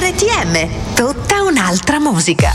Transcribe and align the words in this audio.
RTM, 0.00 0.94
tutta 0.94 1.42
un'altra 1.42 2.00
musica. 2.00 2.50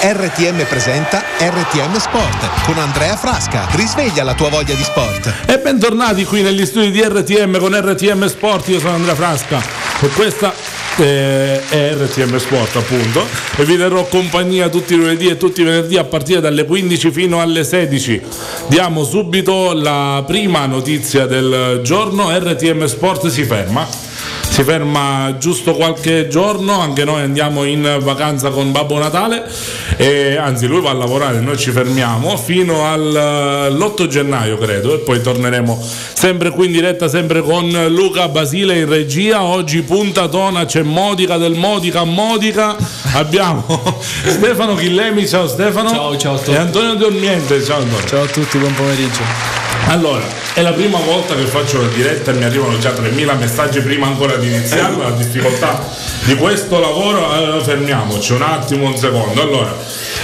RTM 0.00 0.64
presenta 0.68 1.24
RTM 1.40 1.96
Sport 1.96 2.64
con 2.66 2.78
Andrea 2.78 3.16
Frasca. 3.16 3.66
Risveglia 3.72 4.22
la 4.22 4.34
tua 4.34 4.48
voglia 4.48 4.74
di 4.74 4.82
sport. 4.84 5.42
E 5.46 5.58
bentornati 5.58 6.24
qui 6.24 6.42
negli 6.42 6.64
studi 6.64 6.92
di 6.92 7.02
RTM 7.02 7.58
con 7.58 7.74
RTM 7.74 8.28
Sport. 8.28 8.68
Io 8.68 8.78
sono 8.78 8.94
Andrea 8.94 9.16
Frasca 9.16 9.60
e 10.02 10.06
questa 10.10 10.54
eh, 10.98 11.66
è 11.68 11.94
RTM 11.94 12.36
Sport 12.36 12.76
appunto 12.76 13.26
e 13.56 13.64
vi 13.64 13.76
terrò 13.76 14.04
compagnia 14.04 14.68
tutti 14.68 14.94
i 14.94 14.96
lunedì 14.96 15.26
e 15.26 15.36
tutti 15.36 15.62
i 15.62 15.64
venerdì 15.64 15.96
a 15.96 16.04
partire 16.04 16.40
dalle 16.40 16.64
15 16.64 17.10
fino 17.10 17.40
alle 17.40 17.64
16 17.64 18.22
diamo 18.68 19.02
subito 19.02 19.72
la 19.72 20.22
prima 20.24 20.66
notizia 20.66 21.26
del 21.26 21.80
giorno 21.82 22.30
RTM 22.30 22.84
Sport 22.84 23.26
si 23.26 23.42
ferma 23.42 24.12
si 24.54 24.62
ferma 24.62 25.34
giusto 25.36 25.74
qualche 25.74 26.28
giorno, 26.28 26.78
anche 26.78 27.04
noi 27.04 27.22
andiamo 27.22 27.64
in 27.64 27.98
vacanza 28.00 28.50
con 28.50 28.70
Babbo 28.70 29.00
Natale, 29.00 29.44
e, 29.96 30.36
anzi 30.36 30.68
lui 30.68 30.80
va 30.80 30.90
a 30.90 30.92
lavorare, 30.92 31.40
noi 31.40 31.58
ci 31.58 31.72
fermiamo 31.72 32.36
fino 32.36 32.88
all'8 32.88 34.06
gennaio 34.06 34.56
credo 34.56 34.94
e 34.94 34.98
poi 34.98 35.20
torneremo 35.20 35.84
sempre 36.12 36.50
qui 36.50 36.66
in 36.66 36.72
diretta, 36.72 37.08
sempre 37.08 37.42
con 37.42 37.68
Luca 37.88 38.28
Basile 38.28 38.78
in 38.78 38.88
regia, 38.88 39.42
oggi 39.42 39.82
puntatona, 39.82 40.66
c'è 40.66 40.82
Modica 40.82 41.36
del 41.36 41.54
Modica 41.54 42.04
Modica, 42.04 42.76
abbiamo 43.14 43.64
Stefano 43.98 44.76
Chillemi, 44.76 45.26
ciao 45.26 45.48
Stefano, 45.48 45.88
ciao, 45.88 46.16
ciao 46.16 46.40
e 46.44 46.54
Antonio 46.54 46.94
Dormiente, 46.94 47.60
ciao 47.60 47.80
Antonio. 47.80 48.06
Ciao 48.06 48.22
a 48.22 48.26
tutti, 48.26 48.56
buon 48.58 48.72
pomeriggio. 48.74 49.63
Allora, 49.86 50.24
è 50.54 50.62
la 50.62 50.72
prima 50.72 50.98
volta 50.98 51.34
che 51.34 51.44
faccio 51.44 51.80
la 51.80 51.88
diretta 51.88 52.30
e 52.30 52.34
mi 52.34 52.44
arrivano 52.44 52.78
già 52.78 52.90
3.000 52.92 53.38
messaggi 53.38 53.80
prima 53.80 54.06
ancora 54.06 54.36
di 54.36 54.46
iniziare, 54.46 54.96
la 54.96 55.10
difficoltà 55.10 55.86
di 56.24 56.34
questo 56.36 56.80
lavoro, 56.80 57.58
eh, 57.58 57.62
fermiamoci 57.62 58.32
un 58.32 58.42
attimo, 58.42 58.86
un 58.86 58.96
secondo. 58.96 59.42
Allora, 59.42 59.76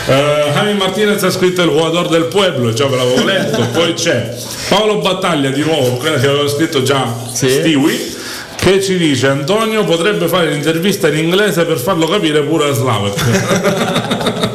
eh, 0.06 0.50
Javi 0.52 0.72
Martinez 0.74 1.22
ha 1.22 1.30
scritto 1.30 1.62
il 1.62 1.68
jugador 1.70 2.08
del 2.08 2.24
pueblo, 2.24 2.72
già 2.72 2.86
ve 2.86 2.96
l'avevo 2.96 3.24
letto, 3.24 3.66
poi 3.72 3.92
c'è 3.94 4.34
Paolo 4.68 4.98
Battaglia 4.98 5.50
di 5.50 5.62
nuovo, 5.62 5.96
quella 5.96 6.18
che 6.18 6.26
aveva 6.26 6.48
scritto 6.48 6.82
già 6.82 7.06
Sì. 7.32 7.50
Stewie, 7.50 8.14
che 8.56 8.82
ci 8.82 8.96
dice 8.96 9.28
Antonio 9.28 9.84
potrebbe 9.84 10.26
fare 10.26 10.50
l'intervista 10.50 11.08
in 11.08 11.16
inglese 11.16 11.64
per 11.64 11.78
farlo 11.78 12.06
capire 12.06 12.42
pure 12.42 12.68
a 12.68 12.72
Slavek. 12.72 14.48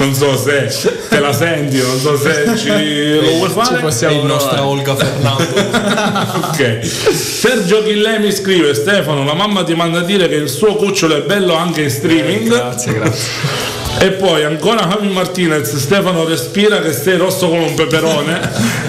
non 0.00 0.14
so 0.14 0.34
se 0.34 0.66
te 1.10 1.20
la 1.20 1.32
senti, 1.32 1.76
non 1.76 1.98
so 1.98 2.16
se 2.16 2.56
ci 2.56 2.68
lo 2.68 3.36
vuoi 3.36 3.50
fare. 3.50 3.76
Ci 3.76 3.82
possiamo 3.82 4.20
il 4.20 4.26
nostro 4.26 4.54
provare. 4.54 4.68
Olga 4.68 4.96
Fernando. 4.96 6.38
Ok. 6.50 6.84
Sergio 6.84 7.82
Chillemi 7.82 8.32
scrive: 8.32 8.74
Stefano, 8.74 9.24
la 9.24 9.34
mamma 9.34 9.62
ti 9.62 9.74
manda 9.74 9.98
a 9.98 10.02
dire 10.02 10.28
che 10.28 10.36
il 10.36 10.48
suo 10.48 10.74
cucciolo 10.76 11.16
è 11.16 11.20
bello 11.22 11.54
anche 11.54 11.82
in 11.82 11.90
streaming. 11.90 12.48
grazie, 12.48 12.94
grazie. 12.94 13.68
E 13.98 14.12
poi 14.12 14.44
ancora 14.44 14.86
Javi 14.86 15.08
Martinez, 15.08 15.76
Stefano 15.76 16.24
respira 16.24 16.80
che 16.80 16.92
sei 16.92 17.16
rosso 17.16 17.48
come 17.48 17.66
un 17.66 17.74
peperone. 17.74 18.40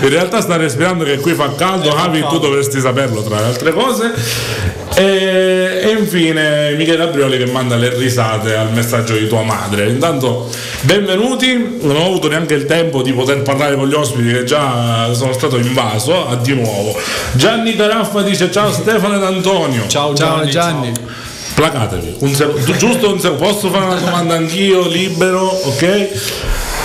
In 0.02 0.10
realtà 0.10 0.40
sta 0.42 0.56
respirando 0.56 1.04
che 1.04 1.18
qui 1.18 1.34
fa 1.34 1.54
caldo, 1.56 1.90
Javi 1.90 2.26
tu 2.30 2.40
dovresti 2.40 2.80
saperlo 2.80 3.22
tra 3.22 3.40
le 3.40 3.46
altre 3.46 3.74
cose. 3.74 4.14
E, 4.94 5.82
e 5.84 5.96
infine 5.98 6.74
Michele 6.76 7.04
Abrioli 7.04 7.38
che 7.38 7.46
manda 7.46 7.76
le 7.78 7.96
risate 7.96 8.56
al 8.56 8.72
messaggio 8.72 9.16
di 9.16 9.28
tua 9.28 9.42
madre. 9.42 9.88
Intanto 9.88 10.50
benvenuti, 10.82 11.78
non 11.82 11.96
ho 11.96 12.06
avuto 12.06 12.28
neanche 12.28 12.54
il 12.54 12.66
tempo 12.66 13.02
di 13.02 13.14
poter 13.14 13.42
parlare 13.42 13.76
con 13.76 13.88
gli 13.88 13.94
ospiti 13.94 14.32
che 14.32 14.44
già 14.44 15.14
sono 15.14 15.34
stato 15.34 15.58
invaso, 15.58 16.28
a 16.28 16.36
di 16.36 16.54
nuovo. 16.54 16.98
Gianni 17.34 17.76
Caraffa 17.76 18.22
dice 18.22 18.52
ciao 18.52 18.72
Stefano 18.72 19.16
ed 19.16 19.24
Antonio. 19.24 19.88
Ciao 19.88 20.14
Ciao 20.14 20.46
Gianni. 20.46 20.52
Gianni. 20.52 20.94
Placatevi, 21.56 22.16
un 22.20 22.32
tu- 22.36 22.76
giusto 22.78 23.12
un 23.12 23.20
secondo, 23.20 23.44
posso 23.46 23.70
fare 23.70 23.86
una 23.86 23.96
domanda 24.00 24.36
anch'io, 24.36 24.88
libero, 24.88 25.48
ok? 25.48 26.08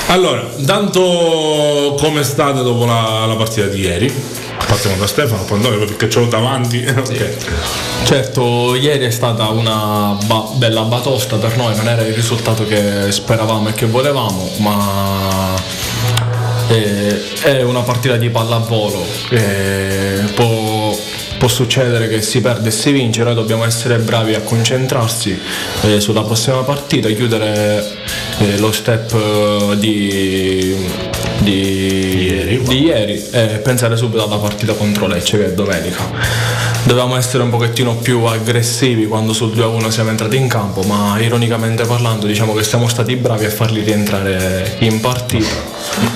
Allora, 0.09 0.45
intanto 0.57 1.95
come 1.99 2.23
state 2.23 2.63
dopo 2.63 2.85
la, 2.85 3.25
la 3.27 3.35
partita 3.37 3.67
di 3.67 3.81
ieri? 3.81 4.13
Partiamo 4.67 4.97
da 4.99 5.07
Stefano, 5.07 5.45
poi 5.45 5.57
Antonio 5.59 5.79
perché 5.87 6.09
ce 6.11 6.21
l'ho 6.21 6.27
davanti. 6.27 6.85
Ok. 6.97 7.29
Certo, 8.05 8.75
ieri 8.77 9.05
è 9.07 9.11
stata 9.11 9.49
una 9.49 10.17
ba- 10.27 10.47
bella 10.55 10.83
batosta 10.83 11.37
per 11.37 11.57
noi, 11.57 11.75
non 11.75 11.89
era 11.89 12.03
il 12.03 12.15
risultato 12.15 12.65
che 12.67 13.11
speravamo 13.11 13.69
e 13.71 13.73
che 13.73 13.87
volevamo, 13.87 14.49
ma 14.59 15.55
eh, 16.69 17.33
è 17.43 17.63
una 17.63 17.81
partita 17.81 18.17
di 18.17 18.29
pallavolo. 18.31 19.05
eh, 19.31 20.23
può, 20.35 20.66
può 21.39 21.49
succedere 21.49 22.09
che 22.09 22.23
si 22.23 22.41
perde 22.41 22.69
e 22.69 22.73
si 22.73 22.93
vince, 22.93 23.23
noi 23.23 23.35
dobbiamo 23.35 23.65
essere 23.65 23.99
bravi 23.99 24.35
a 24.35 24.41
concentrarsi 24.41 25.39
eh, 25.83 26.01
sulla 26.01 26.23
prossima 26.23 26.63
partita, 26.63 27.09
chiudere 27.09 27.85
eh, 28.39 28.59
lo 28.59 28.73
step 28.73 29.13
eh, 29.15 29.77
di, 29.79 30.75
di, 31.39 32.27
ieri. 32.27 32.63
di 32.63 32.83
ieri 32.83 33.23
e 33.31 33.61
pensare 33.63 33.97
subito 33.97 34.25
alla 34.25 34.39
partita 34.39 34.73
contro 34.75 35.07
Lecce 35.07 35.39
che 35.39 35.47
è 35.47 35.53
domenica. 35.53 36.55
Dovevamo 36.85 37.17
essere 37.17 37.43
un 37.43 37.51
pochettino 37.51 37.97
più 37.97 38.23
aggressivi 38.25 39.07
quando 39.07 39.33
sul 39.33 39.53
2-1 39.57 39.89
siamo 39.89 40.11
entrati 40.11 40.37
in 40.37 40.47
campo, 40.49 40.83
ma 40.83 41.19
ironicamente 41.21 41.85
parlando 41.85 42.27
diciamo 42.27 42.55
che 42.55 42.63
siamo 42.63 42.89
stati 42.89 43.17
bravi 43.17 43.45
a 43.45 43.51
farli 43.51 43.83
rientrare 43.83 44.77
in 44.81 45.01
partita. 45.01 46.16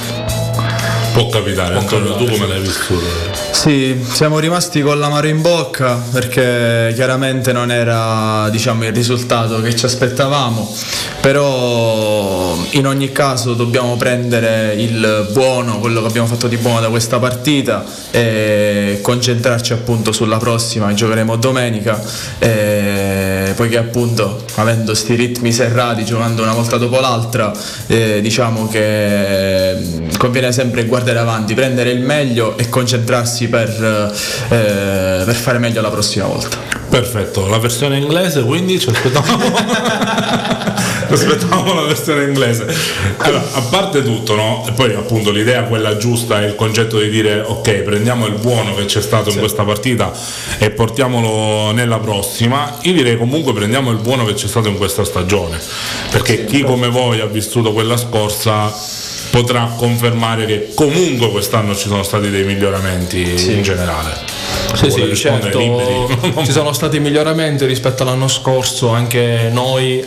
Può 1.20 1.28
capitare, 1.28 1.76
Antonio, 1.76 2.14
tu 2.14 2.24
capitare, 2.24 2.38
come 2.38 2.48
l'hai 2.48 2.62
vissuto? 2.62 3.04
Sì, 3.50 4.02
siamo 4.10 4.38
rimasti 4.38 4.80
con 4.80 4.98
l'amaro 4.98 5.26
in 5.26 5.42
bocca 5.42 6.02
perché 6.12 6.92
chiaramente 6.94 7.52
non 7.52 7.70
era 7.70 8.48
diciamo, 8.48 8.86
il 8.86 8.94
risultato 8.94 9.60
che 9.60 9.76
ci 9.76 9.84
aspettavamo, 9.84 10.74
però 11.20 12.56
in 12.70 12.86
ogni 12.86 13.12
caso 13.12 13.52
dobbiamo 13.52 13.98
prendere 13.98 14.72
il 14.78 15.28
buono, 15.32 15.78
quello 15.78 16.00
che 16.00 16.06
abbiamo 16.06 16.26
fatto 16.26 16.48
di 16.48 16.56
buono 16.56 16.80
da 16.80 16.88
questa 16.88 17.18
partita 17.18 17.84
e 18.10 19.00
concentrarci 19.02 19.74
appunto 19.74 20.12
sulla 20.12 20.38
prossima, 20.38 20.94
giocheremo 20.94 21.36
domenica, 21.36 22.02
e 22.38 23.52
poiché 23.54 23.76
appunto 23.76 24.42
avendo 24.54 24.94
sti 24.94 25.14
ritmi 25.14 25.52
serrati, 25.52 26.02
giocando 26.02 26.42
una 26.42 26.54
volta 26.54 26.78
dopo 26.78 26.98
l'altra, 26.98 27.52
eh, 27.88 28.20
diciamo 28.22 28.68
che 28.68 29.74
mm, 29.74 30.08
conviene 30.16 30.50
sempre 30.52 30.86
guardare 30.86 31.09
avanti, 31.18 31.54
prendere 31.54 31.90
il 31.90 32.00
meglio 32.00 32.56
e 32.56 32.68
concentrarsi 32.68 33.48
per, 33.48 33.68
eh, 33.68 35.22
per 35.24 35.34
fare 35.34 35.58
meglio 35.58 35.80
la 35.80 35.90
prossima 35.90 36.26
volta. 36.26 36.58
Perfetto, 36.88 37.46
la 37.46 37.58
versione 37.58 37.98
inglese 37.98 38.42
quindi 38.42 38.78
ci 38.78 38.88
aspettavamo. 38.88 39.44
aspettavamo 41.08 41.74
la 41.74 41.82
versione 41.82 42.24
inglese. 42.24 42.66
Allora, 43.18 43.44
a 43.52 43.60
parte 43.62 44.02
tutto, 44.02 44.34
no? 44.34 44.64
E 44.66 44.72
poi 44.72 44.94
appunto 44.94 45.30
l'idea 45.30 45.64
quella 45.64 45.96
giusta 45.96 46.40
è 46.40 46.46
il 46.46 46.54
concetto 46.54 46.98
di 46.98 47.08
dire 47.08 47.40
ok, 47.40 47.70
prendiamo 47.82 48.26
il 48.26 48.34
buono 48.34 48.74
che 48.74 48.84
c'è 48.86 49.00
stato 49.00 49.30
in 49.30 49.38
questa 49.38 49.62
partita 49.64 50.12
e 50.58 50.70
portiamolo 50.70 51.72
nella 51.72 51.98
prossima. 51.98 52.78
Io 52.82 52.92
direi 52.92 53.16
comunque 53.16 53.52
prendiamo 53.52 53.90
il 53.90 53.98
buono 53.98 54.24
che 54.24 54.34
c'è 54.34 54.48
stato 54.48 54.68
in 54.68 54.76
questa 54.76 55.04
stagione. 55.04 55.58
Perché 56.10 56.44
chi 56.44 56.62
come 56.62 56.88
voi 56.88 57.20
ha 57.20 57.26
vissuto 57.26 57.72
quella 57.72 57.96
scorsa 57.96 58.72
potrà 59.30 59.72
confermare 59.76 60.46
che 60.46 60.72
comunque 60.74 61.30
quest'anno 61.30 61.74
ci 61.74 61.88
sono 61.88 62.02
stati 62.02 62.30
dei 62.30 62.44
miglioramenti 62.44 63.20
in 63.52 63.62
generale. 63.62 64.16
Sì, 64.74 64.90
sì, 64.90 65.14
certo, 65.16 65.58
liberi? 65.58 66.44
ci 66.44 66.52
sono 66.52 66.72
stati 66.72 67.00
miglioramenti 67.00 67.64
rispetto 67.66 68.02
all'anno 68.02 68.28
scorso, 68.28 68.88
anche 68.90 69.48
noi 69.52 70.04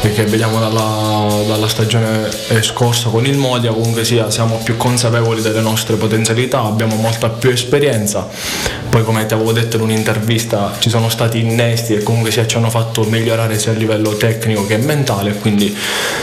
perché 0.00 0.24
vediamo 0.24 0.58
dalla, 0.58 1.42
dalla 1.46 1.68
stagione 1.68 2.28
scorsa 2.60 3.08
con 3.08 3.26
il 3.26 3.36
Modia 3.36 3.72
comunque 3.72 4.04
sia 4.04 4.30
siamo 4.30 4.60
più 4.62 4.76
consapevoli 4.76 5.42
delle 5.42 5.60
nostre 5.60 5.96
potenzialità, 5.96 6.62
abbiamo 6.62 6.96
molta 6.96 7.28
più 7.28 7.50
esperienza, 7.50 8.28
poi 8.88 9.02
come 9.04 9.26
ti 9.26 9.34
avevo 9.34 9.52
detto 9.52 9.76
in 9.76 9.82
un'intervista 9.82 10.74
ci 10.78 10.90
sono 10.90 11.08
stati 11.08 11.40
innesti 11.40 11.94
e 11.94 12.02
comunque 12.02 12.30
sia 12.30 12.46
ci 12.46 12.56
hanno 12.56 12.70
fatto 12.70 13.04
migliorare 13.04 13.58
sia 13.58 13.72
a 13.72 13.74
livello 13.74 14.16
tecnico 14.16 14.66
che 14.66 14.76
mentale, 14.76 15.34
quindi 15.34 15.76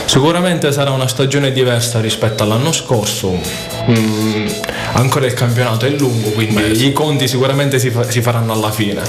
sicuramente 0.06 0.72
sarà 0.72 0.90
una 0.90 1.08
stagione 1.08 1.52
diversa 1.52 2.00
rispetto 2.00 2.42
all'anno 2.42 2.72
scorso, 2.72 3.72
Mm, 3.90 4.46
ancora 4.94 5.26
il 5.26 5.34
campionato 5.34 5.86
è 5.86 5.90
lungo, 5.90 6.30
quindi 6.30 6.86
i 6.86 6.92
conti 6.92 7.28
sicuramente 7.28 7.78
si, 7.78 7.90
fa- 7.90 8.08
si 8.08 8.20
faranno 8.20 8.52
alla 8.52 8.70
fine. 8.70 9.02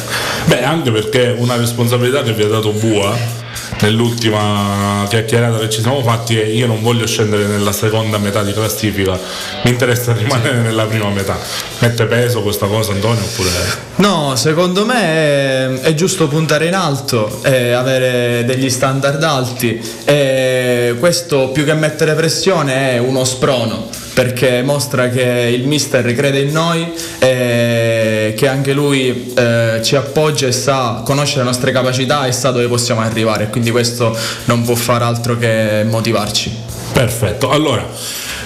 Beh, 0.46 0.64
anche 0.64 0.92
perché 0.92 1.36
una 1.38 1.56
responsabilità 1.56 2.24
che 2.24 2.34
vi 2.34 2.44
ha 2.44 2.48
dato 2.48 2.72
Bua 2.72 3.44
nell'ultima 3.82 5.06
chiacchierata 5.10 5.60
che 5.60 5.70
ci 5.70 5.82
siamo 5.82 6.02
fatti 6.02 6.40
è 6.40 6.46
io 6.46 6.68
non 6.68 6.82
voglio 6.82 7.06
scendere 7.06 7.46
nella 7.46 7.72
seconda 7.72 8.18
metà 8.18 8.44
di 8.44 8.54
classifica, 8.54 9.20
mi 9.64 9.72
interessa 9.72 10.14
rimanere 10.14 10.58
nella 10.60 10.86
prima 10.86 11.10
metà. 11.10 11.38
Mette 11.80 12.06
peso 12.06 12.42
questa 12.42 12.68
cosa 12.68 12.92
Antonio 12.92 13.24
oppure... 13.24 13.50
No, 13.98 14.36
secondo 14.36 14.86
me 14.86 15.02
è, 15.02 15.80
è 15.82 15.94
giusto 15.94 16.28
puntare 16.28 16.68
in 16.68 16.74
alto 16.74 17.42
e 17.44 17.72
avere 17.72 18.44
degli 18.46 18.70
standard 18.70 19.22
alti 19.24 19.80
e 20.04 20.96
questo 21.00 21.50
più 21.50 21.64
che 21.64 21.74
mettere 21.74 22.14
pressione 22.14 22.92
è 22.92 22.98
uno 22.98 23.24
sprono 23.24 24.05
perché 24.16 24.62
mostra 24.64 25.10
che 25.10 25.52
il 25.54 25.68
mister 25.68 26.16
crede 26.16 26.40
in 26.40 26.52
noi 26.54 26.90
e 27.20 28.34
che 28.38 28.48
anche 28.48 28.72
lui 28.72 29.34
eh, 29.36 29.82
ci 29.84 29.98
appoggia 29.98 30.48
e 30.48 30.54
sa, 30.54 31.02
conosce 31.04 31.40
le 31.40 31.44
nostre 31.44 31.74
capacità 31.74 32.26
e 32.26 32.32
sa 32.32 32.52
dove 32.52 32.68
possiamo 32.68 33.02
arrivare, 33.02 33.50
quindi 33.50 33.72
questo 33.72 34.18
non 34.46 34.64
può 34.64 34.76
far 34.76 35.02
altro 35.02 35.38
che 35.38 35.86
motivarci. 35.86 36.50
Perfetto, 36.94 37.50
allora 37.50 37.86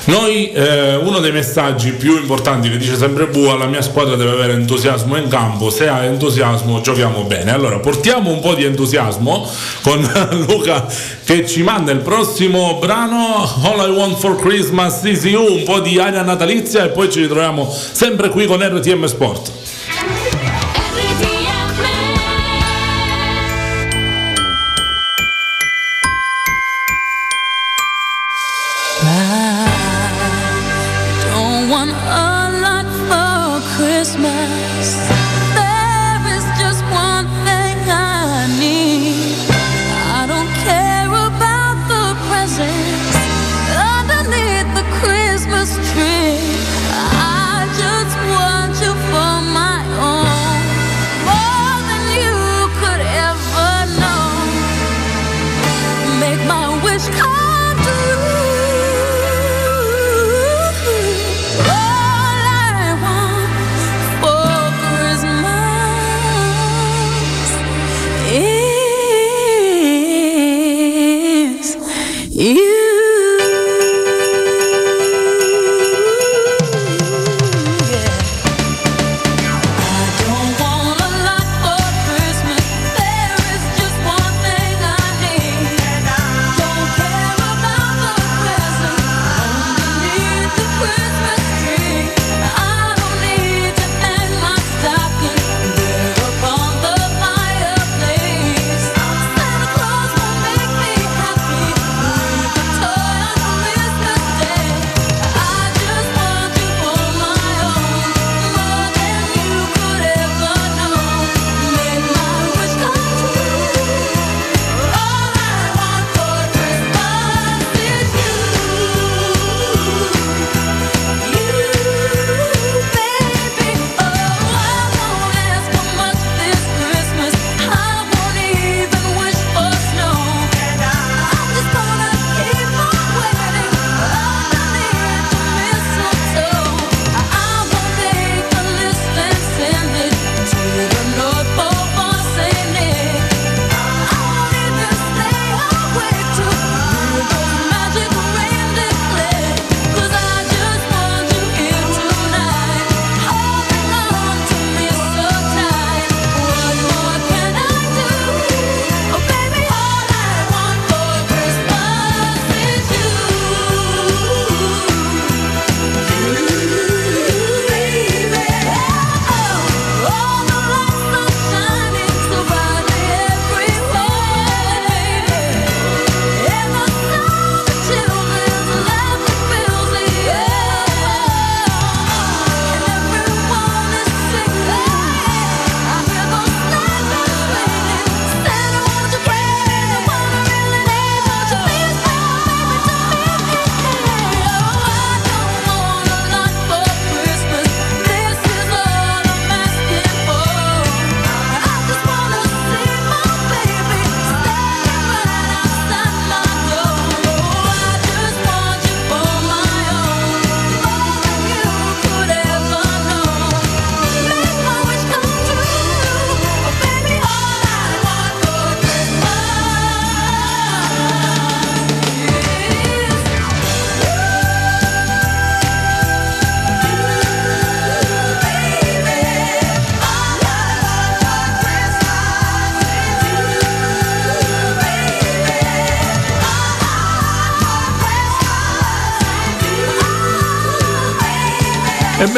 noi, 0.09 0.51
eh, 0.51 0.95
uno 0.95 1.19
dei 1.19 1.31
messaggi 1.31 1.91
più 1.91 2.17
importanti 2.17 2.67
che 2.67 2.77
dice 2.77 2.95
sempre 2.95 3.27
Bua, 3.27 3.55
la 3.55 3.67
mia 3.67 3.83
squadra 3.83 4.15
deve 4.15 4.31
avere 4.31 4.53
entusiasmo 4.53 5.15
in 5.17 5.27
campo, 5.27 5.69
se 5.69 5.87
ha 5.87 6.03
entusiasmo 6.03 6.81
giochiamo 6.81 7.25
bene. 7.25 7.53
Allora 7.53 7.77
portiamo 7.77 8.31
un 8.31 8.39
po' 8.39 8.55
di 8.55 8.63
entusiasmo 8.63 9.47
con 9.83 10.01
Luca 10.47 10.87
che 11.23 11.45
ci 11.45 11.61
manda 11.61 11.91
il 11.91 11.99
prossimo 11.99 12.79
brano 12.79 13.47
All 13.63 13.87
I 13.87 13.95
Want 13.95 14.17
for 14.17 14.35
Christmas 14.35 15.03
is 15.03 15.23
You, 15.25 15.45
un 15.57 15.63
po' 15.63 15.79
di 15.79 15.99
aria 15.99 16.23
natalizia 16.23 16.85
e 16.85 16.89
poi 16.89 17.11
ci 17.11 17.21
ritroviamo 17.21 17.71
sempre 17.71 18.29
qui 18.29 18.47
con 18.47 18.61
RTM 18.61 19.05
Sport. 19.05 19.51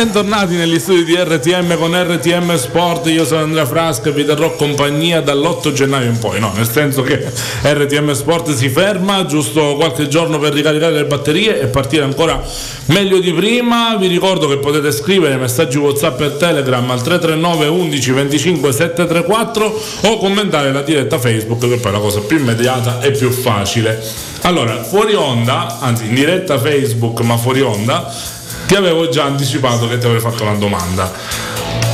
Bentornati 0.04 0.56
negli 0.56 0.80
studi 0.80 1.04
di 1.04 1.16
RTM 1.16 1.78
con 1.78 1.94
RTM 1.94 2.56
Sport, 2.56 3.06
io 3.10 3.24
sono 3.24 3.44
Andrea 3.44 3.68
Frasca 3.68 4.10
e 4.10 4.12
vi 4.12 4.26
terrò 4.26 4.56
compagnia 4.56 5.22
dall'8 5.22 5.72
gennaio 5.74 6.10
in 6.10 6.18
poi, 6.18 6.40
no, 6.40 6.52
nel 6.56 6.68
senso 6.68 7.04
che 7.04 7.24
RTM 7.62 8.12
Sport 8.14 8.52
si 8.56 8.68
ferma, 8.70 9.28
giusto 9.28 9.76
qualche 9.76 10.08
giorno 10.08 10.40
per 10.40 10.54
ricaricare 10.54 10.94
le 10.94 11.06
batterie 11.06 11.62
e 11.62 11.68
partire 11.68 12.04
ancora 12.04 12.42
meglio 12.86 13.20
di 13.20 13.32
prima, 13.32 13.96
vi 13.96 14.08
ricordo 14.08 14.48
che 14.48 14.58
potete 14.58 14.92
scrivere 14.92 15.38
messaggi 15.38 15.78
Whatsapp 15.78 16.20
e 16.22 16.36
Telegram 16.36 16.90
al 16.90 17.04
339 17.04 17.68
11 17.68 18.12
25 18.12 18.72
734 18.72 19.82
o 20.02 20.18
commentare 20.18 20.72
la 20.72 20.82
diretta 20.82 21.20
Facebook 21.20 21.70
che 21.70 21.78
poi 21.78 21.92
è 21.92 21.94
la 21.94 22.02
cosa 22.02 22.22
più 22.22 22.40
immediata 22.40 23.02
e 23.02 23.12
più 23.12 23.30
facile. 23.30 24.04
Allora, 24.42 24.82
fuori 24.82 25.14
onda, 25.14 25.78
anzi 25.80 26.06
in 26.06 26.16
diretta 26.16 26.58
Facebook 26.58 27.20
ma 27.20 27.38
fuori 27.38 27.62
onda, 27.62 28.40
ti 28.72 28.78
avevo 28.78 29.10
già 29.10 29.26
anticipato 29.26 29.86
che 29.90 29.98
ti 29.98 30.06
avrei 30.06 30.22
fatto 30.22 30.44
una 30.44 30.54
domanda. 30.54 31.12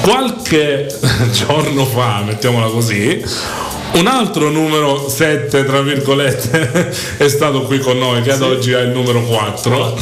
qualche 0.02 0.88
giorno 1.34 1.86
fa, 1.88 2.22
mettiamola 2.24 2.68
così, 2.68 3.20
un 3.94 4.06
altro 4.06 4.52
numero 4.52 5.10
7, 5.10 5.66
tra 5.66 5.82
virgolette, 5.82 6.94
è 7.18 7.28
stato 7.30 7.64
qui 7.64 7.80
con 7.80 7.98
noi, 7.98 8.22
che 8.22 8.34
ad 8.34 8.44
oggi 8.44 8.74
è 8.74 8.82
il 8.82 8.90
numero 8.90 9.24
4, 9.24 9.98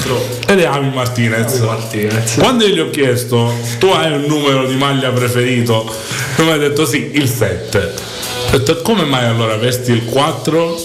ed 0.47 0.59
è 0.59 0.65
Ami 0.65 0.91
Martinez. 0.93 1.59
Martinez. 1.59 2.33
Quando 2.33 2.65
io 2.65 2.75
gli 2.75 2.79
ho 2.79 2.89
chiesto, 2.89 3.53
tu 3.79 3.85
hai 3.87 4.11
un 4.11 4.25
numero 4.27 4.67
di 4.67 4.75
maglia 4.75 5.11
preferito? 5.11 5.89
Mi 6.43 6.51
ha 6.51 6.57
detto 6.57 6.85
sì, 6.85 7.11
il 7.13 7.29
7. 7.29 7.93
Ho 8.47 8.57
detto, 8.57 8.81
come 8.81 9.05
mai 9.05 9.23
allora 9.23 9.55
vesti 9.55 9.93
il 9.93 10.03
4? 10.03 10.77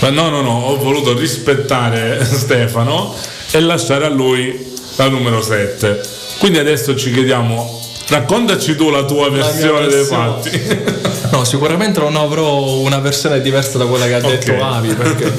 Ma 0.00 0.10
no, 0.10 0.30
no, 0.30 0.40
no, 0.40 0.64
ho 0.64 0.76
voluto 0.78 1.16
rispettare 1.16 2.24
Stefano 2.24 3.14
e 3.52 3.60
lasciare 3.60 4.04
a 4.04 4.08
lui 4.08 4.76
la 4.98 5.08
numero 5.08 5.40
7. 5.40 6.00
Quindi 6.38 6.58
adesso 6.58 6.96
ci 6.96 7.12
chiediamo, 7.12 7.80
raccontaci 8.08 8.74
tu 8.76 8.90
la 8.90 9.04
tua 9.04 9.30
versione 9.30 9.86
dei 9.86 9.96
versione. 9.96 10.26
fatti. 10.26 11.06
No, 11.30 11.44
sicuramente 11.44 12.00
non 12.00 12.16
avrò 12.16 12.78
una 12.78 13.00
versione 13.00 13.42
diversa 13.42 13.76
da 13.76 13.84
quella 13.84 14.06
che 14.06 14.14
ha 14.14 14.20
detto. 14.20 14.64
Avi, 14.64 14.94
perché 14.94 15.30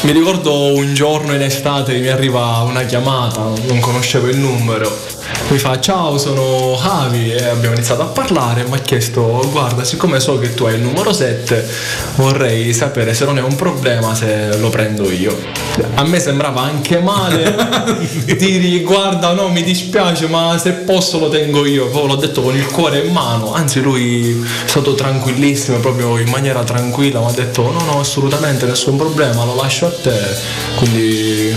mi 0.00 0.12
ricordo 0.12 0.72
un 0.74 0.94
giorno 0.94 1.34
in 1.34 1.42
estate 1.42 1.98
mi 1.98 2.08
arriva 2.08 2.62
una 2.66 2.84
chiamata, 2.84 3.42
non 3.42 3.78
conoscevo 3.78 4.28
il 4.28 4.38
numero. 4.38 4.90
Mi 5.48 5.58
fa 5.58 5.80
ciao 5.80 6.18
sono 6.18 6.78
Avi 6.78 7.32
e 7.32 7.44
abbiamo 7.44 7.74
iniziato 7.74 8.02
a 8.02 8.06
parlare 8.06 8.64
mi 8.64 8.76
ha 8.76 8.80
chiesto 8.80 9.48
guarda 9.50 9.82
siccome 9.82 10.20
so 10.20 10.38
che 10.38 10.52
tu 10.52 10.64
hai 10.64 10.74
il 10.74 10.82
numero 10.82 11.10
7 11.10 11.66
vorrei 12.16 12.74
sapere 12.74 13.14
se 13.14 13.24
non 13.24 13.38
è 13.38 13.40
un 13.40 13.56
problema 13.56 14.14
se 14.14 14.58
lo 14.58 14.68
prendo 14.68 15.10
io. 15.10 15.34
A 15.94 16.04
me 16.04 16.20
sembrava 16.20 16.60
anche 16.60 16.98
male 16.98 17.54
dirgli 18.26 18.82
guarda 18.82 19.32
no 19.32 19.48
mi 19.48 19.62
dispiace 19.62 20.26
ma 20.26 20.58
se 20.58 20.72
posso 20.72 21.18
lo 21.18 21.28
tengo 21.30 21.64
io. 21.64 21.88
Poi 21.88 22.06
l'ho 22.06 22.16
detto 22.16 22.42
con 22.42 22.54
il 22.54 22.66
cuore 22.66 22.98
in 23.00 23.12
mano, 23.12 23.54
anzi 23.54 23.80
lui 23.80 24.30
è 24.30 24.68
stato 24.68 24.94
tranquillissimo 24.94 25.78
proprio 25.78 26.18
in 26.18 26.28
maniera 26.28 26.62
tranquilla 26.62 27.20
mi 27.20 27.26
ha 27.26 27.32
detto 27.32 27.70
no 27.70 27.82
no 27.84 28.00
assolutamente 28.00 28.66
nessun 28.66 28.96
problema 28.96 29.44
lo 29.44 29.54
lascio 29.54 29.86
a 29.86 29.90
te. 29.90 30.36
Quindi 30.76 31.56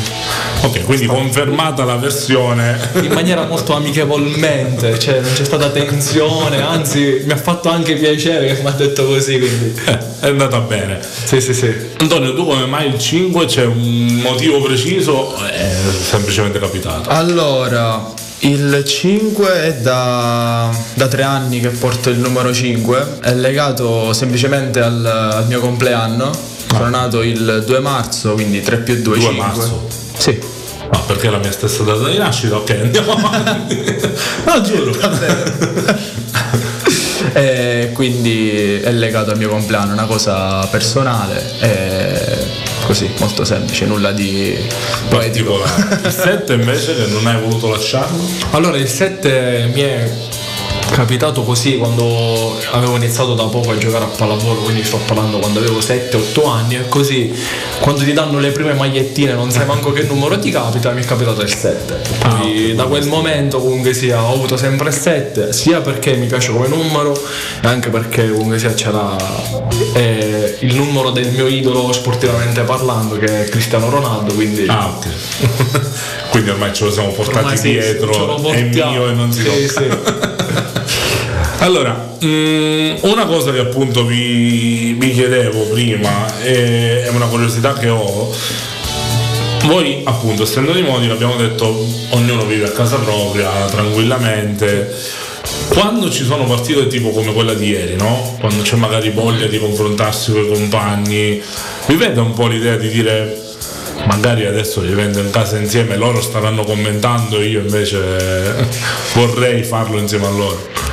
Ok, 0.63 0.84
quindi 0.86 1.08
confermata 1.08 1.84
la 1.84 1.96
versione. 1.96 2.78
in 3.01 3.12
maniera 3.12 3.46
molto 3.48 3.61
amichevolmente, 3.70 4.98
cioè 5.00 5.20
non 5.20 5.32
c'è 5.34 5.44
stata 5.44 5.70
tensione, 5.70 6.62
anzi 6.62 7.22
mi 7.25 7.32
ha 7.32 7.38
fatto 7.38 7.70
anche 7.70 7.96
piacere 7.96 8.48
che 8.53 8.62
mi 8.62 8.68
ha 8.68 8.72
detto 8.72 9.06
così, 9.06 9.38
quindi 9.39 9.74
Eh, 9.86 9.98
è 10.22 10.27
andata 10.27 10.60
bene. 10.60 11.00
sì 11.24 11.39
sì 11.41 11.53
sì. 11.53 11.74
Antonio, 12.00 12.34
tu 12.36 12.46
come 12.46 12.65
mai 12.65 12.88
il 12.88 13.00
5 13.00 13.46
c'è 13.46 13.65
un 13.65 14.20
motivo 14.24 14.62
preciso? 14.62 15.12
o 15.12 15.36
È 15.46 15.70
semplicemente 16.01 16.60
capitato. 16.60 17.10
Allora, 17.10 18.13
il 18.39 18.84
5 18.86 19.63
è 19.63 19.74
da, 19.75 20.70
da 20.96 21.08
tre 21.08 21.24
anni 21.24 21.60
che 21.60 21.70
porto 21.70 22.10
il 22.10 22.18
numero 22.20 22.53
5, 22.53 23.20
è 23.22 23.34
legato 23.34 24.13
semplicemente 24.13 24.80
al, 24.82 25.06
al 25.06 25.48
mio 25.48 25.60
compleanno. 25.60 26.32
Sono 26.72 26.89
nato 26.89 27.22
il 27.22 27.63
2 27.65 27.80
marzo, 27.80 28.34
quindi 28.34 28.62
3 28.62 28.77
più 28.77 28.96
2, 29.01 29.18
2 29.18 29.20
5. 29.20 29.36
marzo. 29.38 29.88
Sì. 30.18 30.39
Ah, 30.94 31.00
perché 31.06 31.28
è 31.28 31.30
la 31.32 31.38
mia 31.38 31.52
stessa 31.52 31.84
data 31.84 32.08
di 32.10 32.18
nascita? 32.18 32.58
Ok, 32.58 32.70
andiamo 32.82 33.14
avanti. 33.14 33.80
No, 34.46 34.62
giuro. 34.62 34.92
E 37.34 37.92
quindi 37.94 38.80
è 38.82 38.92
legato 38.92 39.32
al 39.32 39.38
mio 39.38 39.48
compleanno, 39.48 39.94
una 39.94 40.06
cosa 40.06 40.66
personale 40.68 41.42
e 41.60 42.38
così, 42.86 43.10
molto 43.20 43.46
semplice, 43.46 43.86
nulla 43.86 44.12
di 44.12 44.58
poetico. 45.08 45.64
Il 46.04 46.12
7 46.12 46.54
invece 46.54 47.08
non 47.08 47.26
hai 47.28 47.40
voluto 47.40 47.70
lasciarlo? 47.70 48.22
Allora 48.50 48.76
il 48.76 48.88
7 48.88 49.70
mi 49.72 49.82
è 49.82 50.12
capitato 50.92 51.44
così 51.44 51.78
quando 51.78 52.58
avevo 52.72 52.96
iniziato 52.98 53.34
da 53.34 53.46
poco 53.46 53.72
a 53.72 53.78
giocare 53.78 54.04
a 54.04 54.08
pallavolo, 54.08 54.62
quindi 54.62 54.84
sto 54.84 54.98
parlando 55.06 55.40
quando 55.40 55.60
avevo 55.60 55.80
7-8 55.80 56.48
anni 56.50 56.76
e 56.76 56.88
così 56.90 57.34
quando 57.80 58.04
ti 58.04 58.12
danno 58.14 58.40
le 58.40 58.52
prime 58.52 58.74
magliettine 58.74 59.34
non 59.34 59.50
sai 59.52 59.66
manco 59.66 59.92
che 59.94 60.04
numero 60.04 60.38
ti 60.38 60.52
capita, 60.52 60.92
mi 60.92 61.02
è 61.02 61.06
capitato 61.06 61.42
il 61.42 61.54
7. 61.54 62.00
Poi 62.20 62.76
da 62.76 62.84
quel 62.86 63.08
momento 63.08 63.60
comunque 63.60 63.94
sia 63.94 64.22
ho 64.22 64.34
avuto 64.34 64.58
sempre 64.58 64.90
il 64.90 64.94
7, 64.96 65.54
sia 65.54 65.80
perché 65.82 66.16
mi 66.16 66.28
piace 66.28 66.52
come 66.52 66.68
numero 66.68 67.14
e 67.62 67.68
anche 67.68 67.90
perché 67.90 68.30
comunque 68.30 68.60
sia 68.60 68.74
c'era 68.74 69.16
eh, 69.94 70.58
il 70.60 70.76
numero 70.76 71.12
del 71.12 71.30
mio 71.30 71.48
idolo 71.48 71.92
sportivamente 71.94 72.62
parlando 72.62 73.18
che 73.18 73.46
è 73.46 73.50
Cristiano 73.50 73.90
Ronaldo, 73.90 74.34
quindi 74.34 74.66
Ah, 74.68 74.88
ok. 74.88 75.08
Quindi 76.32 76.50
ormai 76.50 76.74
ce 76.74 76.86
lo 76.86 76.92
siamo 76.92 77.10
portati 77.12 77.38
ormai 77.40 77.58
sì, 77.58 77.72
dietro, 77.72 78.38
lo 78.38 78.52
è 78.52 78.62
mio 78.62 79.10
e 79.10 79.14
non 79.14 79.32
si 79.32 79.42
Sì, 79.42 79.46
tocca. 79.68 79.82
sì. 79.82 80.80
Allora, 81.62 82.18
mm, 82.25 82.96
una 83.01 83.27
cosa 83.27 83.51
che 83.51 83.60
appunto 83.60 84.03
vi, 84.03 84.96
vi 84.98 85.13
chiedevo 85.13 85.65
prima 85.65 86.41
e- 86.41 87.03
è 87.03 87.10
una 87.10 87.27
curiosità 87.27 87.74
che 87.74 87.88
ho. 87.88 88.34
Voi 89.65 90.01
appunto 90.06 90.41
essendo 90.41 90.72
di 90.72 90.82
Modica 90.82 91.13
abbiamo 91.13 91.36
detto 91.36 91.68
ognuno 92.10 92.46
vive 92.46 92.65
a 92.65 92.72
casa 92.72 92.98
propria 92.98 93.48
tranquillamente. 93.68 94.91
Quando 95.68 96.10
ci 96.10 96.24
sono 96.24 96.46
partite 96.46 96.88
tipo 96.88 97.12
come 97.12 97.32
quella 97.32 97.53
di 97.53 97.68
ieri, 97.68 97.96
no? 97.96 98.38
Quando 98.39 98.63
c'è 98.63 98.75
magari 98.75 99.12
voglia 99.12 99.46
di 99.46 99.60
confrontarsi 99.60 100.32
con 100.32 100.44
i 100.44 100.48
compagni, 100.51 101.44
vivete 101.86 102.20
un 102.20 102.34
po' 102.34 102.48
l'idea 102.48 102.75
di 102.75 102.89
dire 102.89 103.39
magari 104.08 104.48
adesso 104.48 104.82
vivendo 104.82 105.20
in 105.20 105.30
casa 105.30 105.60
insieme 105.60 105.96
loro 105.96 106.22
staranno 106.22 106.63
commentando 106.63 107.39
io 107.39 107.60
invece 107.60 108.68
vorrei 109.13 109.63
farlo 109.63 110.00
insieme 110.00 110.25
a 110.25 110.32
loro. 110.32 110.91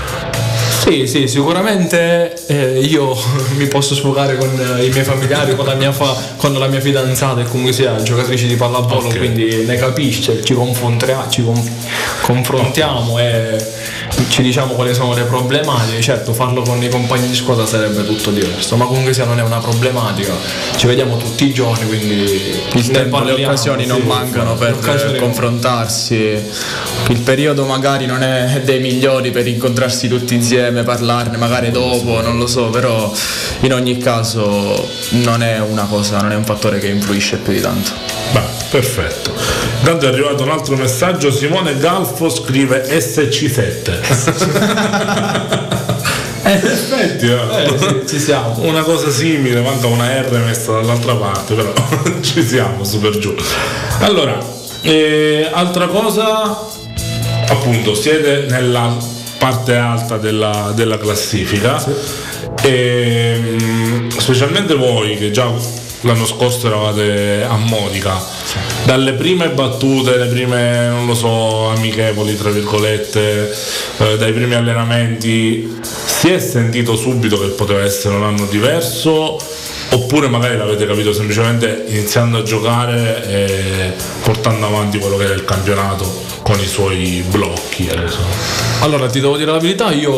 Sì, 0.89 1.07
sì, 1.07 1.29
sicuramente 1.29 2.33
eh, 2.47 2.79
io 2.81 3.15
mi 3.59 3.67
posso 3.67 3.95
sfogare 3.95 4.39
con 4.39 4.49
eh, 4.59 4.87
i 4.87 4.89
miei 4.89 5.05
familiari, 5.05 5.55
con 5.55 5.67
la 5.67 5.75
mia, 5.75 5.93
fa- 5.93 6.17
con 6.39 6.55
la 6.55 6.67
mia 6.67 6.81
fidanzata 6.81 7.43
e 7.43 7.45
comunque 7.45 7.75
sia 7.75 8.01
giocatrice 8.03 8.47
di 8.47 8.55
pallavolo, 8.57 9.09
Ok. 9.09 9.19
quindi 9.19 9.67
ne 9.67 9.77
capisce, 9.77 10.43
ci, 10.43 10.55
ci 10.55 11.43
conf- 11.43 12.23
confrontiamo 12.23 13.19
e 13.19 13.57
ci 14.29 14.43
diciamo 14.43 14.75
quali 14.75 14.95
sono 14.95 15.15
le 15.15 15.23
problematiche. 15.23 16.01
Certo, 16.01 16.33
farlo 16.33 16.63
con 16.63 16.83
i 16.83 16.89
compagni 16.89 17.29
di 17.29 17.35
squadra 17.35 17.67
sarebbe 17.67 18.05
tutto 18.05 18.31
diverso, 18.31 18.77
ma 18.77 18.85
comunque 18.87 19.13
sia 19.13 19.25
non 19.25 19.39
è 19.39 19.43
una 19.43 19.59
problematica. 19.59 20.33
Ci 20.77 20.87
vediamo 20.87 21.17
tutti 21.17 21.47
i 21.47 21.53
giorni, 21.53 21.87
quindi 21.87 22.61
Il 22.75 22.91
tempo 22.91 23.21
e 23.21 23.25
le 23.25 23.45
occasioni 23.45 23.87
non 23.87 24.01
sì. 24.01 24.07
mancano 24.07 24.55
per 24.55 25.17
confrontarsi. 25.19 26.17
Il 27.09 27.21
periodo 27.21 27.65
magari 27.65 28.07
non 28.07 28.23
è 28.23 28.63
dei 28.65 28.81
migliori 28.81 29.31
per 29.31 29.47
incontrarsi 29.47 30.09
tutti 30.09 30.35
insieme, 30.35 30.83
parlarne, 30.83 31.37
magari 31.37 31.71
dopo, 31.71 32.21
non 32.21 32.39
lo 32.39 32.47
so, 32.47 32.71
però 32.71 33.11
in 33.61 33.73
ogni 33.73 33.99
caso 33.99 34.89
non 35.11 35.43
è 35.43 35.59
una 35.59 35.85
cosa, 35.85 36.21
non 36.21 36.33
è 36.33 36.37
un 36.37 36.45
fattore 36.45 36.79
che 36.79 36.89
influisce 36.89 37.39
più 37.39 37.53
di 37.53 37.61
tanto. 37.61 37.91
Beh, 38.33 38.58
perfetto. 38.71 39.33
Intanto 39.79 40.07
è 40.07 40.09
arrivato 40.09 40.43
un 40.43 40.51
altro 40.51 40.77
messaggio. 40.77 41.31
Simone 41.31 41.77
Galfo 41.79 42.29
scrive 42.29 42.85
SC7. 42.89 43.91
Eh, 46.43 46.51
in 46.53 46.67
effetti, 46.67 47.27
eh. 47.27 47.65
Eh, 47.65 47.79
sì, 47.79 48.03
ci 48.07 48.19
siamo. 48.19 48.57
una 48.63 48.83
cosa 48.83 49.11
simile, 49.11 49.61
manca 49.61 49.87
una 49.87 50.21
R 50.21 50.43
messa 50.45 50.73
dall'altra 50.73 51.15
parte, 51.15 51.55
però 51.55 51.73
ci 52.21 52.43
siamo, 52.43 52.85
super 52.85 53.17
giù. 53.19 53.35
Allora, 54.01 54.39
eh, 54.83 55.49
altra 55.53 55.87
cosa, 55.87 56.59
appunto, 57.49 57.95
siete 57.95 58.47
nella 58.49 58.97
parte 59.39 59.75
alta 59.75 60.17
della, 60.19 60.73
della 60.75 60.99
classifica. 60.99 61.83
E, 62.63 63.57
mm, 63.63 64.09
specialmente 64.09 64.75
voi 64.75 65.17
che 65.17 65.31
già 65.31 65.51
l'anno 66.03 66.27
scorso 66.27 66.67
eravate 66.67 67.45
a 67.45 67.57
Modica, 67.57 68.23
dalle 68.85 69.15
prime 69.15 69.49
battute, 69.51 70.17
le 70.17 70.27
prime, 70.27 70.89
non 70.89 71.07
lo 71.07 71.15
so, 71.15 71.69
amichevoli, 71.69 72.37
tra 72.37 72.51
virgolette, 72.51 73.55
eh, 73.99 74.17
dai 74.17 74.33
primi 74.33 74.55
allenamenti, 74.55 75.79
si 75.83 76.29
è 76.29 76.39
sentito 76.39 76.97
subito 76.97 77.39
che 77.39 77.49
poteva 77.49 77.83
essere 77.83 78.15
un 78.15 78.25
anno 78.25 78.47
diverso? 78.47 79.39
Oppure 79.91 80.29
magari 80.29 80.57
l'avete 80.57 80.87
capito 80.87 81.13
semplicemente 81.15 81.85
iniziando 81.89 82.39
a 82.39 82.43
giocare 82.43 83.27
e 83.27 83.93
portando 84.23 84.67
avanti 84.67 84.99
quello 84.99 85.17
che 85.17 85.31
è 85.31 85.33
il 85.33 85.45
campionato 85.45 86.38
con 86.49 86.59
i 86.61 86.67
suoi 86.67 87.23
blocchi 87.29 87.91
adesso. 87.91 88.17
Allora, 88.81 89.07
ti 89.11 89.21
devo 89.21 89.37
dire 89.37 89.51
la 89.53 89.59
verità, 89.59 89.93
io 89.93 90.11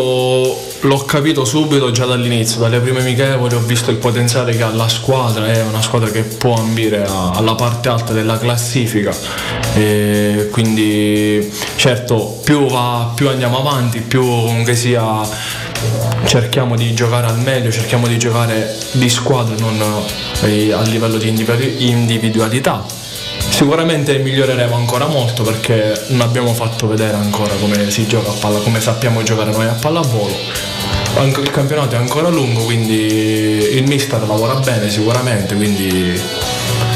l'ho 0.81 1.05
capito 1.05 1.45
subito 1.45 1.91
già 1.91 2.05
dall'inizio, 2.05 2.61
dalle 2.61 2.79
prime 2.79 3.01
amichevoli 3.01 3.57
ho 3.57 3.59
visto 3.59 3.91
il 3.91 3.97
potenziale 3.97 4.57
che 4.57 4.63
ha 4.63 4.71
la 4.73 4.89
squadra, 4.89 5.51
è 5.51 5.61
una 5.63 5.83
squadra 5.83 6.09
che 6.09 6.23
può 6.23 6.55
ambire 6.55 7.05
a- 7.05 7.31
alla 7.31 7.57
parte 7.57 7.89
alta 7.89 8.13
della 8.13 8.39
classifica. 8.39 9.13
E 9.75 10.49
quindi 10.53 11.53
certo, 11.75 12.41
più, 12.45 12.65
va, 12.69 13.11
più 13.13 13.29
andiamo 13.29 13.59
avanti, 13.59 13.99
più 14.01 14.21
comunque 14.25 14.77
sia 14.77 15.03
cerchiamo 16.27 16.77
di 16.77 16.95
giocare 16.95 17.27
al 17.27 17.41
meglio, 17.41 17.73
cerchiamo 17.73 18.07
di 18.07 18.19
giocare 18.19 18.79
di 18.93 19.09
squadra, 19.09 19.57
non 19.59 19.83
eh, 20.43 20.73
a 20.73 20.83
livello 20.83 21.17
di 21.17 21.27
individu- 21.27 21.81
individualità. 21.81 23.00
Sicuramente 23.61 24.17
miglioreremo 24.17 24.75
ancora 24.75 25.07
molto 25.07 25.43
perché 25.43 26.07
non 26.09 26.23
abbiamo 26.23 26.55
fatto 26.55 26.87
vedere 26.87 27.13
ancora 27.19 27.53
come 27.57 27.91
si 27.91 28.07
gioca 28.07 28.31
a 28.31 28.35
palla, 28.41 28.59
come 28.61 28.81
sappiamo 28.81 29.23
giocare 29.23 29.51
noi 29.51 29.67
a 29.67 29.77
pallavolo. 29.79 30.35
Anche 31.19 31.43
il 31.43 31.51
campionato 31.51 31.95
è 31.95 31.99
ancora 31.99 32.31
lungo, 32.31 32.63
quindi 32.63 32.95
il 32.95 33.87
mister 33.87 34.27
lavora 34.27 34.55
bene 34.55 34.89
sicuramente, 34.89 35.57
quindi 35.57 36.19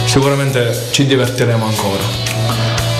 sicuramente 0.06 0.87
ci 0.90 1.04
divertiremo 1.04 1.66
ancora. 1.66 2.02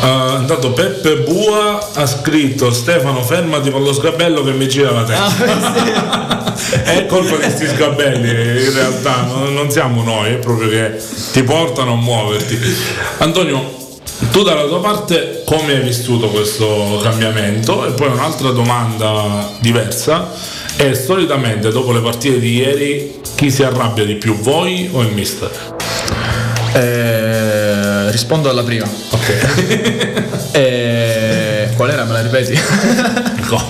Uh, 0.03 0.41
intanto 0.43 0.73
Peppe 0.73 1.21
Bua 1.21 1.89
ha 1.95 2.07
scritto 2.07 2.71
Stefano 2.71 3.23
fermati 3.23 3.71
con 3.71 3.83
lo 3.83 3.95
sgabello 3.95 4.43
che 4.43 4.53
mi 4.53 4.69
gira 4.69 4.91
la 4.91 5.05
testa 5.05 6.44
è 6.85 7.07
colpa 7.07 7.37
di 7.37 7.43
questi 7.43 7.67
sgabelli 7.67 8.65
in 8.65 8.73
realtà 8.73 9.23
non, 9.23 9.55
non 9.55 9.71
siamo 9.71 10.03
noi 10.03 10.33
è 10.33 10.37
proprio 10.37 10.69
che 10.69 11.01
ti 11.33 11.43
portano 11.43 11.93
a 11.93 11.97
muoverti 11.97 12.59
Antonio 13.19 13.83
tu 14.31 14.43
dalla 14.43 14.65
tua 14.67 14.81
parte 14.81 15.43
come 15.45 15.75
hai 15.75 15.83
vissuto 15.83 16.29
questo 16.29 17.01
cambiamento 17.03 17.87
e 17.87 17.93
poi 17.93 18.09
un'altra 18.09 18.51
domanda 18.51 19.51
diversa 19.61 20.31
è 20.77 20.93
solitamente 20.95 21.71
dopo 21.71 21.93
le 21.93 22.01
partite 22.01 22.39
di 22.39 22.57
ieri 22.57 23.21
chi 23.35 23.51
si 23.51 23.63
arrabbia 23.63 24.05
di 24.05 24.15
più 24.15 24.37
voi 24.39 24.89
o 24.93 25.03
il 25.03 25.13
mister? 25.13 25.51
Eh, 26.73 28.11
rispondo 28.11 28.49
alla 28.49 28.63
prima. 28.63 28.89
ok 29.11 30.43
Eh, 30.57 31.69
qual 31.75 31.91
era? 31.91 32.05
Me 32.05 32.13
la 32.13 32.23
ripeti? 32.23 32.55
come, 33.49 33.65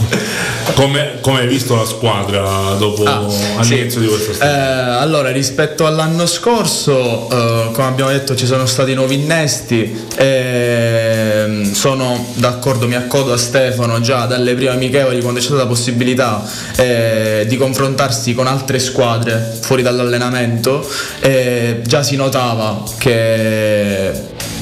come 0.75 1.41
hai 1.41 1.47
visto 1.47 1.77
la 1.77 1.85
squadra 1.85 2.75
dopo 2.79 3.05
Ah, 3.05 3.27
all'inizio 3.59 4.01
di 4.01 4.07
questa 4.07 4.31
Eh, 4.31 4.35
stagione? 4.35 4.97
allora, 4.99 5.31
rispetto 5.31 5.87
all'anno 5.87 6.27
scorso, 6.27 7.29
eh, 7.31 7.71
come 7.73 7.87
abbiamo 7.87 8.11
detto, 8.11 8.35
ci 8.35 8.47
sono 8.47 8.67
stati 8.67 8.95
nuovi 8.95 9.17
innesti. 9.17 10.03
ehm, 10.17 11.73
sono 11.73 12.27
d'accordo, 12.35 12.87
mi 12.87 12.95
accodo 12.95 13.33
a 13.33 13.37
Stefano 13.37 14.01
già 14.01 14.27
dalle 14.27 14.55
prime 14.55 14.71
amichevoli 14.71 15.21
quando 15.21 15.39
c'è 15.41 15.47
stata 15.47 15.63
la 15.63 15.69
possibilità 15.69 16.43
eh, 16.77 17.45
di 17.49 17.57
confrontarsi 17.57 18.33
con 18.35 18.47
altre 18.47 18.79
squadre 18.79 19.59
fuori 19.61 19.83
dall'allenamento. 19.83 20.87
eh, 21.21 21.81
già 21.85 22.03
si 22.03 22.17
notava 22.17 22.83
che 22.99 24.13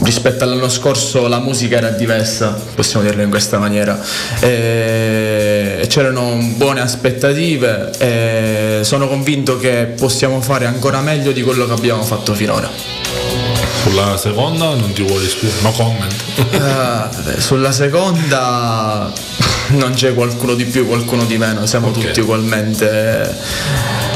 rispetto 0.03 0.43
all'anno 0.45 0.69
scorso 0.69 1.29
la 1.29 1.39
musica 1.39 1.77
era 1.77 1.91
diversa, 1.91 2.59
possiamo 2.75 3.05
dirlo 3.05 3.23
in 3.23 3.31
questa 3.31 3.59
maniera. 3.59 3.99
E 4.41 5.79
e 5.83 5.89
c'erano 5.93 6.39
buone 6.57 6.81
aspettative 6.81 7.91
e 7.99 8.79
sono 8.83 9.07
convinto 9.09 9.59
che 9.59 9.93
possiamo 9.95 10.41
fare 10.41 10.65
ancora 10.65 11.03
meglio 11.03 11.33
di 11.33 11.43
quello 11.43 11.67
che 11.67 11.73
abbiamo 11.73 12.03
fatto 12.03 12.33
finora. 12.33 12.67
Sulla 13.83 14.17
seconda 14.17 14.75
non 14.75 14.91
ti 14.95 15.03
vuoi 15.03 15.29
spiegare, 15.29 15.61
no 15.61 15.71
comment. 15.73 16.15
Vabbè, 16.51 17.39
sulla 17.39 17.73
seconda 17.73 19.13
non 19.73 19.93
c'è 19.93 20.15
qualcuno 20.15 20.55
di 20.55 20.65
più, 20.65 20.87
qualcuno 20.87 21.27
di 21.27 21.37
meno, 21.37 21.67
siamo 21.67 21.89
Ok. 21.89 21.99
tutti 22.01 22.21
ugualmente. 22.21 23.37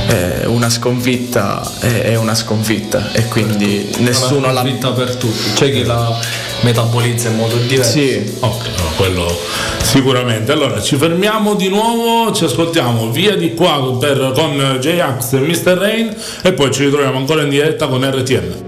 Eh, 0.09 0.47
una 0.47 0.71
sconfitta 0.71 1.63
è 1.81 2.03
è 2.03 2.17
una 2.17 2.35
sconfitta 2.35 3.13
e 3.13 3.27
quindi 3.27 3.95
nessuno 3.99 4.53
la 4.53 4.63
vita 4.63 4.91
per 4.93 5.17
tutti, 5.17 5.53
c'è 5.55 5.71
chi 5.71 5.85
la 5.85 6.17
metabolizza 6.63 7.29
in 7.29 7.37
modo 7.37 7.57
diverso. 7.57 7.91
Sì, 7.93 8.37
Ok, 8.41 8.67
no, 8.79 8.85
quello 8.97 9.39
sicuramente. 9.83 10.53
Allora 10.53 10.81
ci 10.81 10.97
fermiamo 10.97 11.55
di 11.55 11.69
nuovo, 11.69 12.33
ci 12.33 12.45
ascoltiamo 12.45 13.11
via 13.11 13.37
di 13.37 13.55
qua 13.55 13.97
per- 13.99 14.33
con 14.35 14.79
J-Ax 14.81 15.33
e 15.35 15.39
Mr. 15.39 15.77
Rain 15.79 16.15
e 16.43 16.53
poi 16.53 16.73
ci 16.73 16.85
ritroviamo 16.85 17.19
ancora 17.19 17.43
in 17.43 17.49
diretta 17.51 17.87
con 17.87 18.05
RTM. 18.05 18.65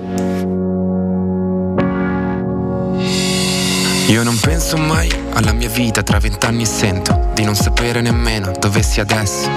Io 4.09 4.23
non 4.23 4.39
penso 4.41 4.77
mai 4.79 5.11
alla 5.35 5.53
mia 5.53 5.69
vita 5.69 6.03
tra 6.03 6.19
vent'anni 6.19 6.63
e 6.63 6.67
sento 6.67 7.31
di 7.35 7.45
non 7.45 7.55
sapere 7.55 8.01
nemmeno 8.01 8.53
dove 8.59 8.83
sia 8.83 9.03
adesso. 9.03 9.49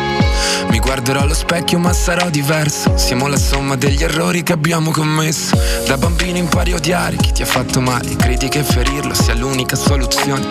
Mi 0.69 0.79
guarderò 0.79 1.21
allo 1.21 1.33
specchio 1.33 1.79
ma 1.79 1.93
sarò 1.93 2.29
diverso. 2.29 2.97
Siamo 2.97 3.27
la 3.27 3.37
somma 3.37 3.75
degli 3.75 4.03
errori 4.03 4.43
che 4.43 4.53
abbiamo 4.53 4.91
commesso. 4.91 5.57
Da 5.85 5.97
bambino 5.97 6.37
impari 6.37 6.71
a 6.71 6.75
odiare 6.75 7.15
chi 7.17 7.31
ti 7.31 7.41
ha 7.41 7.45
fatto 7.45 7.81
male. 7.81 8.15
Credi 8.15 8.47
che 8.47 8.63
ferirlo 8.63 9.13
sia 9.13 9.33
l'unica 9.33 9.75
soluzione. 9.75 10.45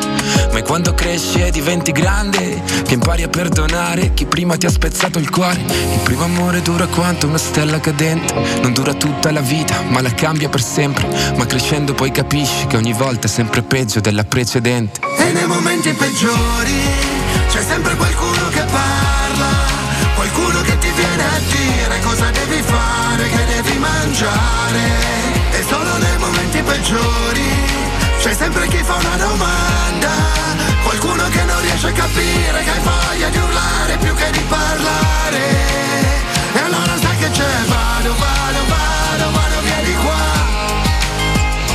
Ma 0.53 0.59
è 0.59 0.63
quando 0.63 0.95
cresci 0.95 1.41
e 1.41 1.51
diventi 1.51 1.93
grande 1.93 2.63
che 2.85 2.95
impari 2.95 3.23
a 3.23 3.29
perdonare 3.29 4.13
chi 4.15 4.27
prima 4.27 4.57
ti 4.57 4.67
ha 4.67 4.71
spezzato 4.71 5.19
il 5.19 5.31
cuore. 5.31 5.61
Il 5.61 6.01
primo 6.03 6.25
amore 6.25 6.63
dura 6.63 6.87
quanto 6.87 7.27
una 7.27 7.39
stella 7.39 7.81
cadente. 7.81 8.35
Non 8.61 8.73
dura 8.73 8.95
tutta 8.95 9.31
la 9.31 9.41
vita, 9.41 9.83
ma 9.89 10.01
la 10.01 10.13
cambia 10.13 10.49
per 10.49 10.63
sempre. 10.63 11.07
Ma 11.37 11.47
crescendo 11.47 11.95
poi 11.95 12.11
capisci 12.11 12.67
che 12.67 12.77
ogni 12.77 12.93
volta 12.93 13.27
è 13.27 13.31
sempre 13.31 13.63
peggio 13.63 14.01
della 14.01 14.25
precedente. 14.25 15.01
E 15.19 15.33
nei 15.33 15.47
momenti 15.47 15.93
peggiori 15.93 17.10
c'è 17.51 17.63
sempre 17.63 17.97
qualcuno 17.97 18.49
che 18.51 18.63
parla, 18.63 19.51
qualcuno 20.15 20.61
che 20.61 20.79
ti 20.79 20.91
viene 20.93 21.25
a 21.25 21.39
dire 21.39 21.99
cosa 22.01 22.31
devi 22.31 22.63
fare, 22.63 23.29
che 23.29 23.45
devi 23.45 23.79
mangiare. 23.79 24.79
E 25.51 25.65
solo 25.69 25.97
nei 25.99 26.19
momenti 26.19 26.63
peggiori 26.63 27.51
c'è 28.21 28.35
sempre 28.35 28.69
chi 28.69 28.81
fa 28.85 28.95
una 28.95 29.17
domanda, 29.17 30.11
qualcuno 30.85 31.29
che 31.29 31.43
non 31.43 31.61
riesce 31.63 31.89
a 31.89 31.93
capire 31.93 32.63
che 32.63 32.71
hai 32.71 32.81
voglia 32.83 33.29
di 33.29 33.39
urlare 33.39 33.97
più 33.99 34.15
che 34.15 34.31
di 34.31 34.45
parlare. 34.49 35.43
E 36.55 36.59
allora 36.61 36.97
sai 37.01 37.17
che 37.19 37.31
c'è, 37.31 37.53
vado, 37.67 38.15
vado, 38.15 38.61
vado, 38.69 39.31
vado 39.33 39.61
via 39.63 39.81
di 39.83 39.95
qua. 39.95 40.23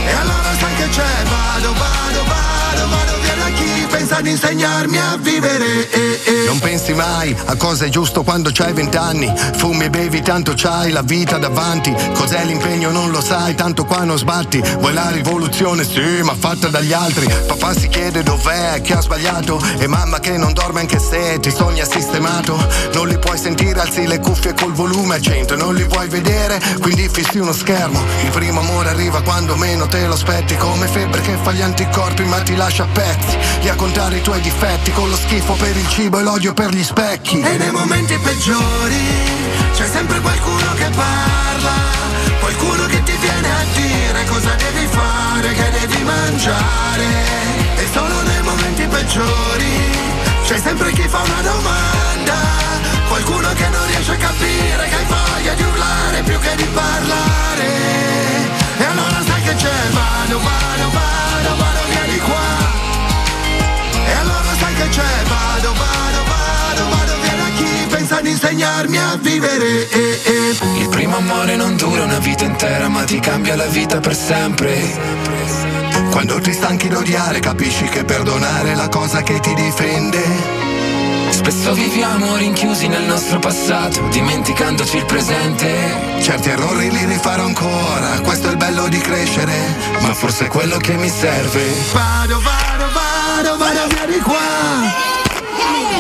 E 0.07 0.11
allora 0.13 0.55
sai 0.57 0.75
che 0.75 0.87
c'è, 0.87 1.23
vado, 1.23 1.73
vado, 1.73 2.23
vado, 2.23 2.54
vado 2.87 3.17
via 3.21 3.35
da 3.35 3.49
chi 3.49 3.85
pensa 3.89 4.21
di 4.21 4.29
insegnarmi 4.31 4.97
a 4.97 5.17
vivere. 5.17 5.89
eh, 5.89 6.21
eh. 6.25 6.43
Non 6.45 6.59
pensi 6.59 6.93
mai 6.93 7.35
a 7.45 7.55
cosa 7.55 7.85
è 7.85 7.89
giusto 7.89 8.23
quando 8.23 8.49
c'hai 8.53 8.73
vent'anni. 8.73 9.31
Fumi 9.55 9.85
e 9.85 9.89
bevi 9.89 10.21
tanto 10.21 10.53
c'hai 10.55 10.91
la 10.91 11.01
vita 11.01 11.37
davanti. 11.37 11.93
Cos'è 12.13 12.43
l'impegno? 12.45 12.91
Non 12.91 13.11
lo 13.11 13.21
sai 13.21 13.55
tanto 13.55 13.85
qua 13.85 14.03
non 14.03 14.17
sbatti. 14.17 14.61
Vuoi 14.79 14.93
la 14.93 15.09
rivoluzione? 15.09 15.83
Sì 15.83 16.21
ma 16.23 16.35
fatta 16.37 16.67
dagli 16.67 16.93
altri. 16.93 17.27
Papà 17.47 17.73
si 17.73 17.87
chiede 17.87 18.23
dov'è 18.23 18.81
che 18.81 18.93
ha 18.93 19.01
sbagliato. 19.01 19.59
E 19.79 19.87
mamma 19.87 20.19
che 20.19 20.37
non 20.37 20.53
dorme 20.53 20.81
anche 20.81 20.99
se 20.99 21.39
ti 21.39 21.51
sogna 21.51 21.85
sistemato. 21.85 22.55
Non 22.93 23.07
li 23.07 23.17
puoi 23.17 23.37
sentire 23.37 23.79
alzi 23.79 24.05
le 24.07 24.19
cuffie 24.19 24.53
col 24.53 24.73
volume 24.73 25.15
a 25.15 25.19
100 25.19 25.55
Non 25.55 25.73
li 25.75 25.83
vuoi 25.83 26.07
vedere 26.07 26.59
quindi 26.79 27.09
fissi 27.11 27.37
uno 27.39 27.53
schermo. 27.53 28.01
Il 28.23 28.29
primo 28.29 28.59
amore 28.59 28.89
arriva 28.89 29.21
quando 29.21 29.55
meno 29.55 29.87
te 29.87 30.05
lo 30.05 30.13
aspetti. 30.13 30.55
Come 30.55 30.87
febbre 30.87 31.21
che 31.21 31.37
fa 31.41 31.51
gli 31.51 31.61
anticorpi 31.61 32.23
ma 32.23 32.39
ti 32.41 32.55
lascia 32.55 32.74
a 32.81 32.87
pezzi 32.91 33.37
Lì 33.61 33.69
a 33.69 33.75
contare 33.75 34.17
i 34.17 34.21
tuoi 34.21 34.41
difetti 34.41 34.91
con 34.91 35.09
lo 35.09 35.15
schifo 35.15 35.53
per 35.53 35.75
il 35.75 35.87
cibo 35.89 36.19
e 36.19 36.23
l'odio 36.23 36.53
per 36.53 36.69
gli 36.69 36.83
specchi 36.83 37.39
E 37.39 37.57
nei 37.57 37.71
momenti 37.71 38.17
peggiori 38.17 39.35
c'è 39.75 39.87
sempre 39.87 40.21
qualcuno 40.21 40.73
che 40.75 40.89
parla, 40.95 41.73
qualcuno 42.39 42.85
che 42.85 43.03
ti 43.03 43.11
viene 43.19 43.49
a 43.51 43.65
dire 43.73 44.23
cosa 44.23 44.55
devi 44.55 44.87
fare, 44.87 45.51
che 45.51 45.69
devi 45.79 46.01
mangiare. 46.03 47.05
E 47.75 47.85
solo 47.91 48.21
nei 48.21 48.41
momenti 48.41 48.87
peggiori 48.87 49.73
c'è 50.45 50.57
sempre 50.59 50.93
chi 50.93 51.05
fa 51.09 51.21
una 51.23 51.41
domanda, 51.41 52.35
qualcuno 53.09 53.49
che 53.53 53.67
non 53.67 53.85
riesce 53.87 54.13
a 54.13 54.15
capire 54.15 54.87
che 54.87 54.95
hai 54.95 55.05
voglia 55.05 55.53
di 55.55 55.63
urlare 55.63 56.23
più 56.23 56.39
che 56.39 56.55
di 56.55 56.67
parlare. 56.73 57.67
E 58.77 58.83
allora 58.85 59.23
sai 59.27 59.41
che 59.41 59.55
c'è, 59.55 59.89
vado, 59.91 60.39
vado, 60.39 60.89
vado, 60.89 61.55
vado 61.57 61.84
qua. 62.25 62.45
E 64.07 64.11
allora 64.13 64.51
sai 64.59 64.73
che 64.75 64.87
c'è, 64.89 65.23
vado, 65.27 65.73
vado, 65.73 66.19
vado, 66.31 66.89
vado 66.89 67.13
via 67.21 67.35
da 67.35 67.49
chi 67.55 67.87
pensa 67.89 68.21
di 68.21 68.29
insegnarmi 68.31 68.97
a 68.97 69.17
vivere. 69.19 69.89
eh, 69.89 70.21
eh. 70.25 70.79
Il 70.79 70.89
primo 70.89 71.17
amore 71.17 71.55
non 71.55 71.75
dura 71.77 72.03
una 72.03 72.19
vita 72.19 72.43
intera 72.43 72.87
ma 72.89 73.03
ti 73.03 73.19
cambia 73.19 73.55
la 73.55 73.65
vita 73.65 73.99
per 73.99 74.15
sempre. 74.15 74.73
Quando 76.11 76.39
ti 76.39 76.53
stanchi 76.53 76.87
d'odiare 76.87 77.39
capisci 77.39 77.85
che 77.85 78.03
perdonare 78.03 78.71
è 78.71 78.75
la 78.75 78.89
cosa 78.89 79.21
che 79.21 79.39
ti 79.39 79.53
difende 79.53 80.23
Spesso 81.35 81.73
viviamo 81.73 82.37
rinchiusi 82.37 82.87
nel 82.87 83.03
nostro 83.03 83.39
passato, 83.39 84.07
dimenticandoci 84.07 84.95
il 84.95 85.05
presente. 85.05 86.21
Certi 86.21 86.49
errori 86.49 86.89
li 86.89 87.03
rifarò 87.05 87.43
ancora, 87.43 88.21
questo 88.21 88.47
è 88.47 88.51
il 88.51 88.57
bello 88.57 88.87
di 88.87 88.97
crescere 88.99 89.53
Ma 89.99 90.13
forse 90.13 90.45
è 90.45 90.47
quello 90.47 90.77
che 90.77 90.93
mi 90.93 91.09
serve. 91.09 91.61
Vado, 91.91 92.39
vado, 92.39 92.85
vado, 92.93 93.57
vado 93.57 93.87
via 93.89 94.05
di 94.05 94.19
qua. 94.19 94.37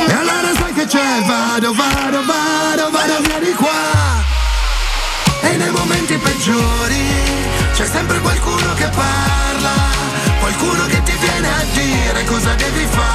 E 0.07 0.13
allora 0.13 0.49
sai 0.57 0.73
che 0.73 0.85
c'è, 0.85 1.21
vado, 1.25 1.73
vado, 1.73 2.23
vado, 2.25 2.89
vado 2.89 3.21
via 3.27 3.39
di 3.39 3.53
qua. 3.53 4.23
E 5.41 5.57
nei 5.57 5.69
momenti 5.69 6.17
peggiori 6.17 7.03
c'è 7.73 7.85
sempre 7.85 8.19
qualcuno 8.19 8.73
che 8.75 8.87
parla, 8.87 9.73
qualcuno 10.39 10.85
che 10.85 11.03
ti 11.03 11.13
viene 11.19 11.47
a 11.47 11.63
dire 11.73 12.23
cosa 12.23 12.53
devi 12.55 12.87
fare, 12.89 13.14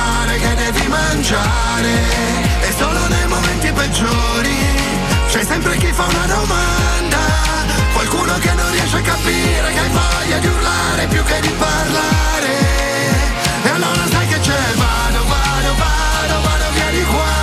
rinunciare 1.21 1.93
E 2.63 2.73
solo 2.77 3.07
nei 3.09 3.27
momenti 3.29 3.71
peggiori 3.73 4.57
C'è 5.29 5.45
sempre 5.45 5.77
chi 5.77 5.93
fa 5.93 6.05
una 6.05 6.27
domanda. 6.27 7.19
Qualcuno 7.93 8.39
che 8.39 8.53
non 8.55 8.71
riesce 8.71 8.97
a 8.97 9.03
capire 9.03 9.73
Che 9.73 9.79
hai 9.79 9.89
voglia 9.89 10.39
di 10.39 10.47
urlare 10.47 11.07
più 11.07 11.23
che 11.25 11.41
di 11.41 11.55
parlare. 11.59 12.53
E 13.63 13.69
allora 13.69 14.07
sai 14.11 14.27
che 14.29 14.41
c'è? 14.41 14.63
Vado, 14.75 15.25
vado, 15.27 15.75
vado, 15.83 16.41
vado 16.41 16.71
via 16.73 16.91
di 16.91 17.05
qua. 17.05 17.39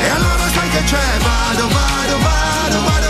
E 0.00 0.08
allora 0.08 0.48
sai 0.54 0.68
che 0.70 0.82
c'è? 0.84 1.18
Vado, 1.18 1.68
vado, 1.68 2.18
vado, 2.18 2.82
vado 2.84 3.09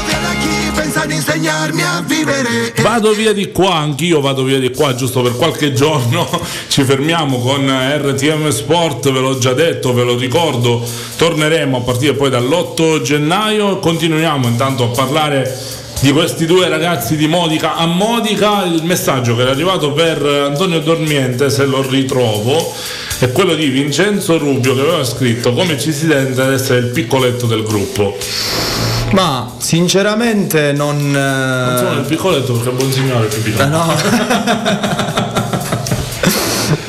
insegnarmi 1.08 1.82
a 1.82 2.02
vivere. 2.06 2.74
Vado 2.82 3.12
via 3.12 3.32
di 3.32 3.50
qua, 3.52 3.76
anch'io 3.76 4.20
vado 4.20 4.42
via 4.42 4.58
di 4.58 4.70
qua, 4.70 4.94
giusto 4.94 5.22
per 5.22 5.36
qualche 5.36 5.72
giorno. 5.72 6.28
Ci 6.68 6.84
fermiamo 6.84 7.38
con 7.38 7.66
RTM 7.66 8.48
Sport, 8.50 9.10
ve 9.10 9.20
l'ho 9.20 9.38
già 9.38 9.52
detto, 9.52 9.94
ve 9.94 10.04
lo 10.04 10.16
ricordo. 10.16 10.84
Torneremo 11.16 11.78
a 11.78 11.80
partire 11.80 12.14
poi 12.14 12.30
dall'8 12.30 13.02
gennaio. 13.02 13.78
Continuiamo 13.78 14.46
intanto 14.46 14.84
a 14.84 14.88
parlare 14.88 15.78
di 16.00 16.12
questi 16.12 16.46
due 16.46 16.68
ragazzi 16.68 17.16
di 17.16 17.26
Modica 17.28 17.76
a 17.76 17.86
Modica. 17.86 18.64
Il 18.64 18.84
messaggio 18.84 19.36
che 19.36 19.44
è 19.46 19.48
arrivato 19.48 19.92
per 19.92 20.22
Antonio 20.22 20.80
Dormiente, 20.80 21.50
se 21.50 21.64
lo 21.64 21.86
ritrovo, 21.86 22.74
è 23.18 23.30
quello 23.32 23.54
di 23.54 23.68
Vincenzo 23.68 24.38
Rubio 24.38 24.74
che 24.74 24.80
aveva 24.80 25.04
scritto 25.04 25.52
come 25.52 25.78
ci 25.78 25.92
si 25.92 26.06
sente 26.06 26.40
ad 26.40 26.52
essere 26.52 26.80
il 26.80 26.86
piccoletto 26.86 27.46
del 27.46 27.62
gruppo. 27.62 28.16
Ma 29.12 29.52
sinceramente 29.58 30.72
non. 30.72 31.10
Non 31.10 31.76
sono 31.78 32.00
il 32.00 32.06
piccoletto 32.06 32.52
perché 32.54 32.70
è 32.70 32.72
buon 32.72 32.92
signore 32.92 33.26
più 33.26 33.42
piccolo. 33.42 33.64
Eh, 33.64 33.68
no. 33.68 35.18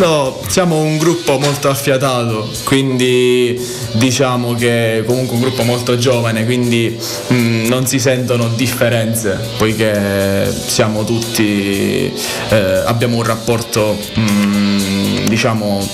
No, 0.01 0.39
siamo 0.47 0.79
un 0.79 0.97
gruppo 0.97 1.37
molto 1.37 1.69
affiatato, 1.69 2.49
quindi 2.63 3.55
diciamo 3.93 4.55
che 4.55 5.03
comunque 5.05 5.35
un 5.35 5.41
gruppo 5.41 5.61
molto 5.61 5.95
giovane, 5.95 6.43
quindi 6.43 6.97
mm, 7.31 7.67
non 7.67 7.85
si 7.85 7.99
sentono 7.99 8.47
differenze, 8.55 9.39
poiché 9.57 10.51
siamo 10.65 11.03
tutti, 11.03 12.11
eh, 12.49 12.83
abbiamo 12.83 13.17
un 13.17 13.23
rapporto 13.23 13.95
mm, 14.17 15.27
diciamo 15.27 15.87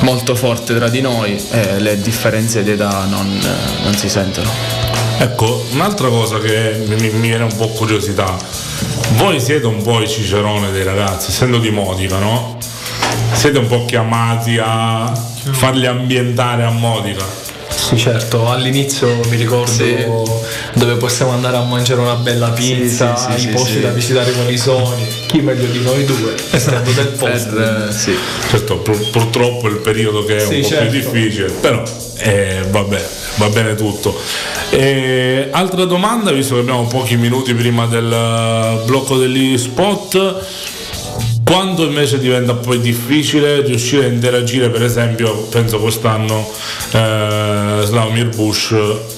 molto 0.00 0.34
forte 0.34 0.74
tra 0.74 0.88
di 0.88 1.00
noi 1.00 1.40
e 1.50 1.78
le 1.78 2.00
differenze 2.00 2.64
di 2.64 2.72
età 2.72 3.04
non, 3.04 3.38
non 3.84 3.94
si 3.96 4.08
sentono. 4.08 4.93
Ecco, 5.18 5.64
un'altra 5.72 6.08
cosa 6.08 6.38
che 6.38 6.84
mi, 6.86 6.96
mi 6.96 7.28
viene 7.28 7.44
un 7.44 7.56
po' 7.56 7.68
curiosità. 7.68 8.36
Voi 9.16 9.40
siete 9.40 9.66
un 9.66 9.82
po' 9.82 10.00
i 10.00 10.08
cicerone 10.08 10.70
dei 10.72 10.82
ragazzi, 10.82 11.30
essendo 11.30 11.58
di 11.58 11.70
Modica, 11.70 12.18
no? 12.18 12.58
Siete 13.32 13.58
un 13.58 13.66
po' 13.66 13.84
chiamati 13.84 14.58
a 14.60 15.12
farli 15.52 15.86
ambientare 15.86 16.64
a 16.64 16.70
Modica. 16.70 17.24
Sì, 17.84 17.98
certo, 17.98 18.48
all'inizio 18.48 19.06
mi 19.28 19.36
ricordo 19.36 19.70
Sì. 19.70 19.94
dove 20.72 20.94
possiamo 20.94 21.32
andare 21.32 21.58
a 21.58 21.62
mangiare 21.64 22.00
una 22.00 22.14
bella 22.14 22.48
pizza, 22.48 23.14
sì, 23.14 23.32
sì, 23.32 23.36
i 23.36 23.40
sì, 23.40 23.48
posti 23.48 23.72
sì. 23.72 23.80
da 23.80 23.90
visitare 23.90 24.32
con 24.32 24.50
i 24.50 24.56
sogni, 24.56 25.06
chi 25.26 25.40
meglio 25.42 25.66
di 25.66 25.80
noi 25.82 26.02
due, 26.06 26.34
essendo 26.50 26.90
del 26.92 27.08
posto. 27.18 27.50
Per, 27.50 27.86
eh, 27.90 27.92
sì. 27.92 28.16
Certo, 28.48 28.78
pur- 28.78 29.10
purtroppo 29.10 29.68
il 29.68 29.76
periodo 29.76 30.24
che 30.24 30.36
è 30.38 30.40
Sì, 30.40 30.54
un 30.54 30.60
po' 30.62 30.68
certo. 30.68 30.90
più 30.90 30.98
difficile, 31.00 31.50
però 31.50 31.82
eh, 32.16 32.64
va, 32.70 32.82
bene, 32.84 33.04
va 33.36 33.48
bene 33.50 33.74
tutto. 33.74 34.18
E, 34.70 35.48
altra 35.50 35.84
domanda, 35.84 36.32
visto 36.32 36.54
che 36.54 36.60
abbiamo 36.60 36.86
pochi 36.86 37.16
minuti 37.16 37.52
prima 37.52 37.84
del 37.86 38.10
eh, 38.10 38.84
blocco 38.86 39.18
degli 39.18 39.58
spot, 39.58 40.36
quando 41.44 41.84
invece 41.84 42.18
diventa 42.18 42.54
poi 42.54 42.80
difficile 42.80 43.60
riuscire 43.60 44.06
a 44.06 44.08
interagire, 44.08 44.70
per 44.70 44.82
esempio, 44.82 45.32
penso 45.50 45.78
quest'anno 45.78 46.48
eh, 46.92 47.82
Slavomir 47.84 48.28
Bush, 48.34 48.74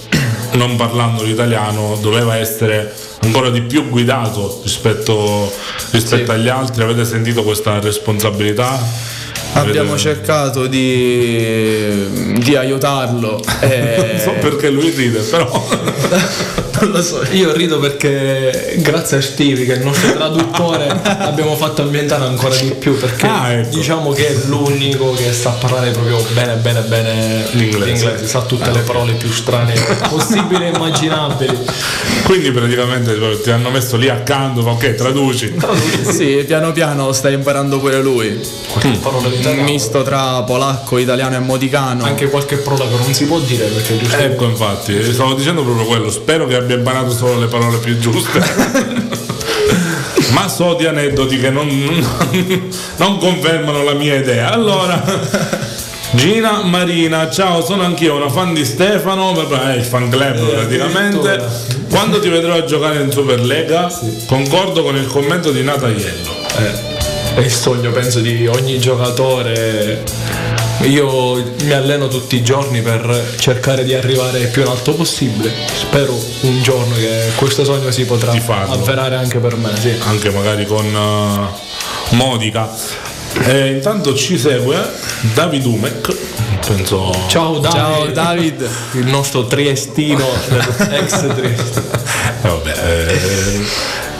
non 0.54 0.76
parlando 0.76 1.22
l'italiano, 1.22 1.96
doveva 2.00 2.36
essere 2.36 2.92
ancora 3.20 3.50
di 3.50 3.62
più 3.62 3.88
guidato 3.88 4.60
rispetto, 4.62 5.52
rispetto 5.92 6.24
Sì. 6.26 6.30
agli 6.30 6.48
altri. 6.48 6.82
Avete 6.82 7.04
sentito 7.04 7.42
questa 7.42 7.78
responsabilità? 7.80 8.78
Abbiamo 9.54 9.96
cercato 9.96 10.66
di, 10.66 12.34
di 12.38 12.56
aiutarlo. 12.56 13.40
e- 13.60 13.96
Non 14.12 14.20
so 14.20 14.32
perché 14.40 14.68
lui 14.70 14.90
ride, 14.90 15.20
però. 15.20 15.48
non 16.80 16.90
lo 16.90 17.02
so. 17.02 17.22
Io 17.32 17.52
rido 17.54 17.78
perché 17.78 18.74
grazie 18.80 19.16
a 19.16 19.22
Stevie 19.22 19.64
che 19.64 19.74
è 19.74 19.76
il 19.78 19.82
nostro 19.84 20.12
traduttore 20.12 20.88
abbiamo 21.20 21.56
fatto 21.56 21.80
ambientare 21.82 22.24
ancora 22.24 22.54
di 22.54 22.70
più 22.72 22.98
perché 22.98 23.26
Ah, 23.26 23.50
ecco. 23.52 23.74
diciamo 23.76 24.10
che 24.12 24.28
è 24.28 24.34
l'unico 24.46 25.12
che 25.14 25.32
sa 25.32 25.50
parlare 25.52 25.90
proprio 25.92 26.22
bene 26.34 26.54
bene 26.56 26.80
bene 26.82 27.46
L'inglese. 27.52 28.26
sa 28.26 28.42
tutte 28.42 28.70
le 28.70 28.80
parole 28.80 29.14
più 29.14 29.30
strane 29.30 29.72
possibili 30.10 30.66
e 30.66 30.68
immaginabili. 30.68 31.58
Quindi 32.24 32.50
praticamente 32.50 33.14
cioè, 33.16 33.40
ti 33.40 33.50
hanno 33.50 33.70
messo 33.70 33.96
lì 33.96 34.08
accanto, 34.10 34.60
ok, 34.60 34.94
traduci. 34.96 35.54
Sì, 36.10 36.44
piano 36.46 36.72
piano 36.72 37.10
sta 37.12 37.30
imparando 37.30 37.78
pure 37.78 38.02
lui. 38.02 38.38
Qualche 38.68 38.98
parola 39.00 39.28
di 39.28 39.35
Un 39.36 39.40
italiano. 39.42 39.70
misto 39.70 40.02
tra 40.02 40.42
polacco, 40.42 40.98
italiano 40.98 41.36
e 41.36 41.38
modicano. 41.40 42.04
Anche 42.04 42.28
qualche 42.28 42.56
parola 42.56 42.84
che 42.86 42.96
non 43.02 43.12
si 43.14 43.26
può 43.26 43.38
dire 43.40 43.64
perché 43.66 43.98
giusto 43.98 44.16
Ecco, 44.16 44.44
infatti, 44.46 45.12
stavo 45.12 45.34
dicendo 45.34 45.62
proprio 45.62 45.86
quello. 45.86 46.10
Spero 46.10 46.46
che 46.46 46.54
abbia 46.56 46.76
imparato 46.76 47.10
solo 47.10 47.38
le 47.38 47.46
parole 47.46 47.78
più 47.78 47.98
giuste. 47.98 49.04
Ma 50.32 50.48
so 50.48 50.74
di 50.74 50.86
aneddoti 50.86 51.38
che 51.38 51.50
non, 51.50 51.66
non- 51.66 52.70
non 52.96 53.18
confermano 53.18 53.82
la 53.84 53.92
mia 53.94 54.16
idea. 54.16 54.50
Allora, 54.52 55.02
Gina 56.12 56.62
Marina, 56.62 57.30
ciao, 57.30 57.62
sono 57.64 57.82
anch'io 57.84 58.16
una 58.16 58.28
fan 58.28 58.52
di 58.54 58.64
Stefano, 58.64 59.32
vabbè, 59.32 59.74
è 59.74 59.76
il 59.76 59.84
fan 59.84 60.08
club 60.10 60.36
praticamente. 60.50 61.28
addirittura. 61.28 61.74
Quando 61.88 62.18
ti 62.20 62.28
vedrò 62.28 62.54
a 62.54 62.64
giocare 62.64 63.00
in 63.00 63.10
Superlega, 63.10 63.90
concordo 64.26 64.82
con 64.82 64.96
il 64.96 65.06
commento 65.06 65.50
di 65.50 65.62
Nataiello. 65.62 66.34
Eh, 66.58 66.95
è 67.36 67.40
il 67.44 67.50
sogno 67.50 67.90
penso 67.92 68.20
di 68.20 68.46
ogni 68.46 68.78
giocatore 68.78 70.02
io 70.82 71.42
mi 71.62 71.72
alleno 71.72 72.08
tutti 72.08 72.36
i 72.36 72.42
giorni 72.42 72.82
per 72.82 73.34
cercare 73.38 73.84
di 73.84 73.94
arrivare 73.94 74.46
più 74.46 74.62
in 74.62 74.68
alto 74.68 74.94
possibile 74.94 75.52
spero 75.74 76.18
un 76.42 76.62
giorno 76.62 76.94
che 76.94 77.32
questo 77.36 77.64
sogno 77.64 77.90
si 77.90 78.04
potrà 78.04 78.32
avverare 78.32 79.16
anche 79.16 79.38
per 79.38 79.56
me 79.56 79.70
sì. 79.78 79.94
anche 80.04 80.30
magari 80.30 80.66
con 80.66 80.84
eh, 80.84 82.14
Modica. 82.14 82.70
E 83.44 83.72
intanto 83.72 84.14
ci 84.14 84.38
segue 84.38 84.76
David 85.34 85.66
Umek, 85.66 86.16
penso. 86.66 87.12
ciao 87.28 87.58
David, 87.58 87.76
Ciao 87.76 88.06
David. 88.12 88.68
il 88.92 89.06
nostro 89.06 89.44
triestino 89.46 90.24
ex 90.90 91.34
Trieste 91.34 91.82
Eh, 92.42 92.48
vabbè, 92.48 92.74
eh, 92.84 93.60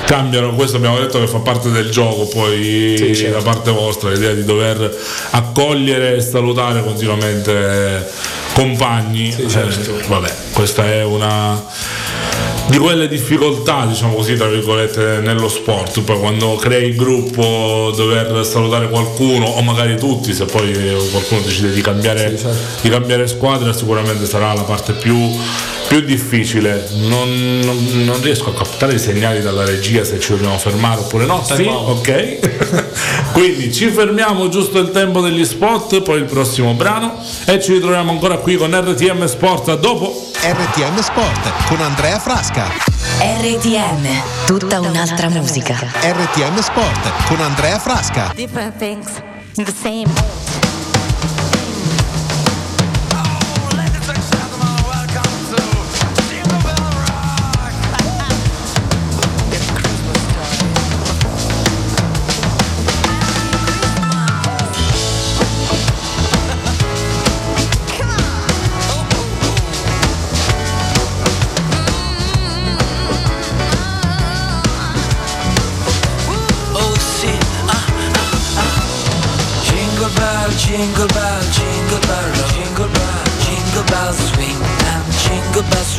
cambiano, 0.07 0.55
questo 0.55 0.77
abbiamo 0.77 0.99
detto 0.99 1.19
che 1.19 1.27
fa 1.27 1.39
parte 1.39 1.71
del 1.71 1.91
gioco, 1.91 2.27
poi 2.27 2.95
Sì, 2.97 3.15
certo. 3.15 3.39
da 3.39 3.43
parte 3.45 3.71
vostra 3.73 4.11
l'idea 4.11 4.33
di 4.33 4.45
dover 4.45 4.97
accogliere 5.31 6.17
e 6.17 6.21
salutare 6.21 6.83
continuamente 6.83 8.07
compagni. 8.55 9.33
Sì, 9.33 9.49
certo. 9.49 9.97
eh, 9.99 10.03
vabbè, 10.07 10.33
questa 10.53 10.87
è 10.87 11.05
una 11.05 11.63
di 12.69 12.79
quelle 12.79 13.07
difficoltà, 13.07 13.85
diciamo 13.87 14.15
così, 14.15 14.35
tra 14.37 14.49
virgolette, 14.49 15.21
nello 15.23 15.49
sport. 15.49 16.01
Poi 16.01 16.19
quando 16.19 16.57
crei 16.57 16.89
il 16.89 16.97
gruppo, 16.97 17.93
dover 17.95 18.45
salutare 18.45 18.89
qualcuno, 18.89 19.47
o 19.47 19.63
magari 19.63 19.97
tutti, 19.97 20.33
se 20.33 20.47
poi 20.47 20.73
qualcuno 21.11 21.43
decide 21.43 21.73
di 21.73 21.81
cambiare, 21.81 22.31
Sì, 22.37 22.43
certo. 22.43 22.59
di 22.81 22.89
cambiare 22.89 23.27
squadra, 23.29 23.73
sicuramente 23.73 24.27
sarà 24.27 24.53
la 24.53 24.63
parte 24.63 24.95
più, 24.95 25.17
più 25.89 26.01
difficile. 26.01 26.89
Non, 27.03 27.61
non- 27.65 28.05
non 28.05 28.21
riesco 28.23 28.51
a 28.51 28.55
captare 28.55 28.95
i 28.95 28.99
segnali 28.99 29.41
dalla 29.41 29.65
regia 29.65 30.05
se 30.05 30.19
ci 30.21 30.31
dobbiamo 30.31 30.59
fermare 30.59 31.01
oppure 31.01 31.27
no. 31.27 31.43
Sì, 31.45 31.63
ok. 31.65 32.39
Quindi 33.33 33.73
ci 33.73 33.89
fermiamo 33.91 34.49
giusto 34.49 34.79
il 34.79 34.91
tempo 34.91 35.21
degli 35.21 35.45
spot, 35.45 36.01
poi 36.03 36.19
il 36.19 36.25
prossimo 36.25 36.73
brano 36.75 37.23
e 37.47 37.61
ci 37.61 37.73
ritroviamo 37.75 38.11
ancora 38.11 38.37
qui 38.39 38.57
con 38.57 38.71
RTM 38.75 39.27
Sport. 39.27 39.69
A 39.69 39.75
dopo. 39.77 40.31
RTM 40.41 41.01
Sport 41.01 41.67
con 41.69 41.81
Andrea 41.81 42.19
Frasca. 42.19 42.67
RTM, 43.19 44.07
tutta 44.47 44.81
un'altra 44.81 45.29
musica. 45.29 45.75
RTM 45.75 46.61
Sport 46.61 47.27
con 47.29 47.41
Andrea 47.41 47.79
Frasca. 47.79 48.33
different 48.35 48.77
things 48.77 49.07
the 49.55 49.73
same. 49.83 50.46
Jingle 80.77 81.09
bell, 81.09 81.41
jingle 81.57 82.01
bell, 82.01 82.33
jingle 82.53 82.89
bell, 82.93 83.25
jingle 83.45 83.85
bells 83.89 84.19
swing 84.29 84.61
and 84.93 85.05
jingle 85.25 85.65
bells 85.73 85.96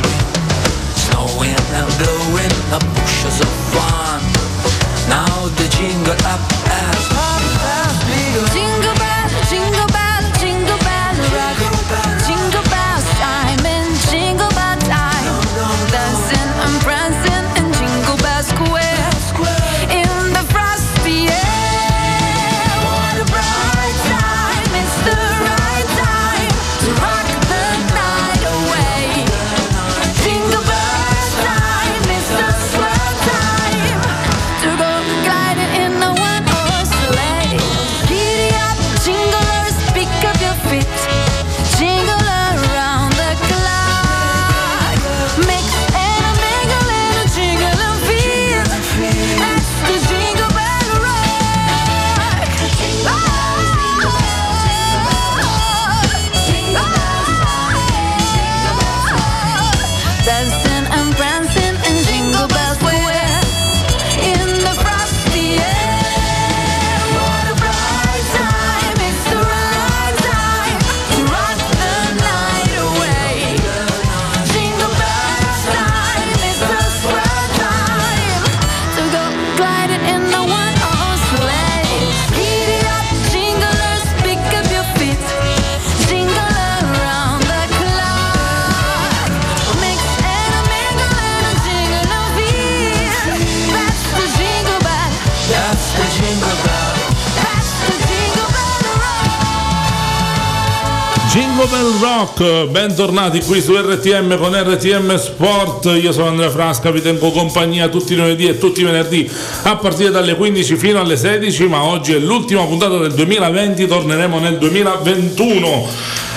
Rock, 102.38 102.68
bentornati 102.70 103.40
qui 103.42 103.62
su 103.62 103.76
RTM 103.76 104.38
con 104.38 104.54
RTM 104.54 105.18
Sport. 105.18 105.86
Io 106.00 106.12
sono 106.12 106.28
Andrea 106.28 106.52
Frasca, 106.52 106.92
vi 106.92 107.02
tengo 107.02 107.32
compagnia 107.32 107.88
tutti 107.88 108.14
i 108.14 108.16
lunedì 108.16 108.48
e 108.48 108.60
tutti 108.60 108.82
i 108.82 108.84
venerdì 108.84 109.30
a 109.64 109.76
partire 109.78 110.12
dalle 110.12 110.36
15 110.36 110.76
fino 110.76 111.00
alle 111.00 111.18
16, 111.18 111.68
ma 111.68 111.84
oggi 111.84 112.14
è 112.14 112.20
l'ultima 112.20 112.64
puntata 112.66 112.98
del 113.00 113.14
2020, 113.14 113.88
torneremo 113.88 114.40
nel 114.40 114.58
2021. 114.60 115.88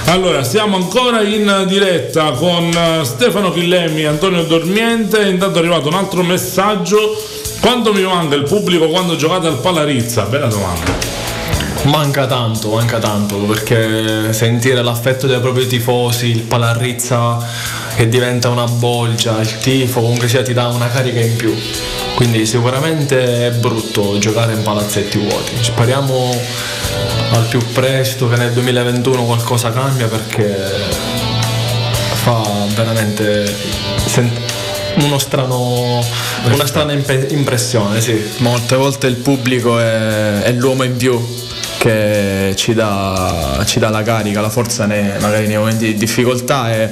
Allora, 0.06 0.42
siamo 0.42 0.76
ancora 0.76 1.20
in 1.20 1.66
diretta 1.68 2.30
con 2.30 2.70
eh, 2.70 3.04
Stefano 3.04 3.52
Chillemi 3.52 4.02
e 4.02 4.06
Antonio 4.06 4.42
Dormiente. 4.44 5.20
Intanto 5.28 5.58
è 5.58 5.60
arrivato 5.60 5.88
un 5.88 5.94
altro 5.94 6.22
messaggio. 6.22 7.14
Quanto 7.60 7.92
mi 7.92 8.02
manca 8.02 8.36
il 8.36 8.44
pubblico 8.44 8.88
quando 8.88 9.16
giocate 9.16 9.48
al 9.48 9.58
Palarizza? 9.58 10.22
Bella 10.22 10.46
domanda. 10.46 11.19
Manca 11.84 12.26
tanto, 12.26 12.72
manca 12.72 12.98
tanto 12.98 13.38
perché 13.38 14.34
sentire 14.34 14.82
l'affetto 14.82 15.26
dei 15.26 15.40
propri 15.40 15.66
tifosi, 15.66 16.26
il 16.26 16.42
Palarrizza 16.42 17.38
che 17.96 18.06
diventa 18.06 18.50
una 18.50 18.66
bolgia, 18.66 19.40
il 19.40 19.58
tifo 19.58 20.02
comunque 20.02 20.28
sia 20.28 20.42
ti 20.42 20.52
dà 20.52 20.68
una 20.68 20.88
carica 20.88 21.20
in 21.20 21.36
più. 21.36 21.56
Quindi 22.14 22.44
sicuramente 22.44 23.46
è 23.46 23.50
brutto 23.52 24.18
giocare 24.18 24.52
in 24.52 24.62
palazzetti 24.62 25.18
vuoti. 25.18 25.52
Speriamo 25.58 26.38
al 27.32 27.46
più 27.46 27.60
presto 27.72 28.28
che 28.28 28.36
nel 28.36 28.52
2021 28.52 29.24
qualcosa 29.24 29.72
cambia 29.72 30.06
perché 30.06 30.54
fa 32.22 32.42
veramente 32.74 33.56
sen- 34.04 34.30
uno 34.96 35.18
strano, 35.18 36.04
una 36.44 36.66
strana 36.66 36.92
impressione, 36.92 38.02
sì. 38.02 38.22
Molte 38.38 38.76
volte 38.76 39.06
il 39.06 39.16
pubblico 39.16 39.78
è, 39.78 40.42
è 40.42 40.52
l'uomo 40.52 40.82
in 40.82 40.96
più 40.96 41.48
che 41.80 42.52
ci 42.56 42.74
dà, 42.74 43.62
ci 43.64 43.78
dà 43.78 43.88
la 43.88 44.02
carica, 44.02 44.42
la 44.42 44.50
forza 44.50 44.84
nei- 44.84 45.18
magari 45.18 45.46
nei 45.46 45.56
momenti 45.56 45.86
di 45.86 45.94
difficoltà 45.94 46.70
e 46.74 46.90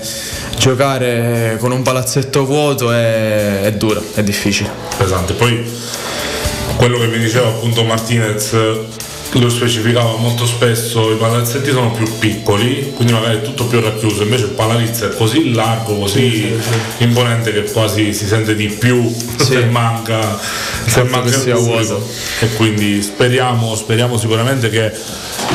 giocare 0.56 1.58
con 1.60 1.72
un 1.72 1.82
palazzetto 1.82 2.46
vuoto 2.46 2.90
è, 2.90 3.60
è 3.64 3.72
duro, 3.74 4.02
è 4.14 4.22
difficile. 4.22 4.70
pesante. 4.96 5.34
Poi 5.34 5.62
quello 6.76 6.98
che 7.00 7.06
mi 7.08 7.18
diceva 7.18 7.48
appunto 7.48 7.84
Martinez 7.84 8.56
lo 9.32 9.48
specificava 9.50 10.16
molto 10.16 10.46
spesso, 10.46 11.12
i 11.12 11.16
palazzetti 11.16 11.70
sono 11.70 11.90
più 11.90 12.06
piccoli, 12.18 12.92
quindi 12.94 13.12
magari 13.12 13.36
è 13.36 13.42
tutto 13.42 13.66
più 13.66 13.80
racchiuso, 13.80 14.22
invece 14.22 14.44
il 14.44 14.50
palarizzo 14.50 15.06
è 15.06 15.14
così 15.14 15.52
largo, 15.52 15.96
così 15.96 16.58
imponente 16.98 17.52
che 17.52 17.70
quasi 17.70 18.14
si 18.14 18.26
sente 18.26 18.54
di 18.54 18.68
più 18.68 19.14
se 19.36 19.66
manca, 19.66 20.38
se 20.86 21.02
manca 21.04 21.36
il 21.36 21.52
pubblico. 21.52 22.02
E 22.40 22.54
quindi 22.54 23.02
speriamo, 23.02 23.74
speriamo 23.74 24.16
sicuramente 24.16 24.70
che 24.70 24.92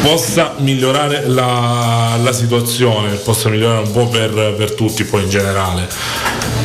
possa 0.01 0.55
migliorare 0.59 1.27
la, 1.27 2.17
la 2.21 2.31
situazione, 2.31 3.15
possa 3.15 3.49
migliorare 3.49 3.85
un 3.85 3.91
po' 3.91 4.07
per, 4.07 4.53
per 4.55 4.73
tutti 4.73 5.03
poi 5.03 5.23
in 5.23 5.29
generale 5.29 5.87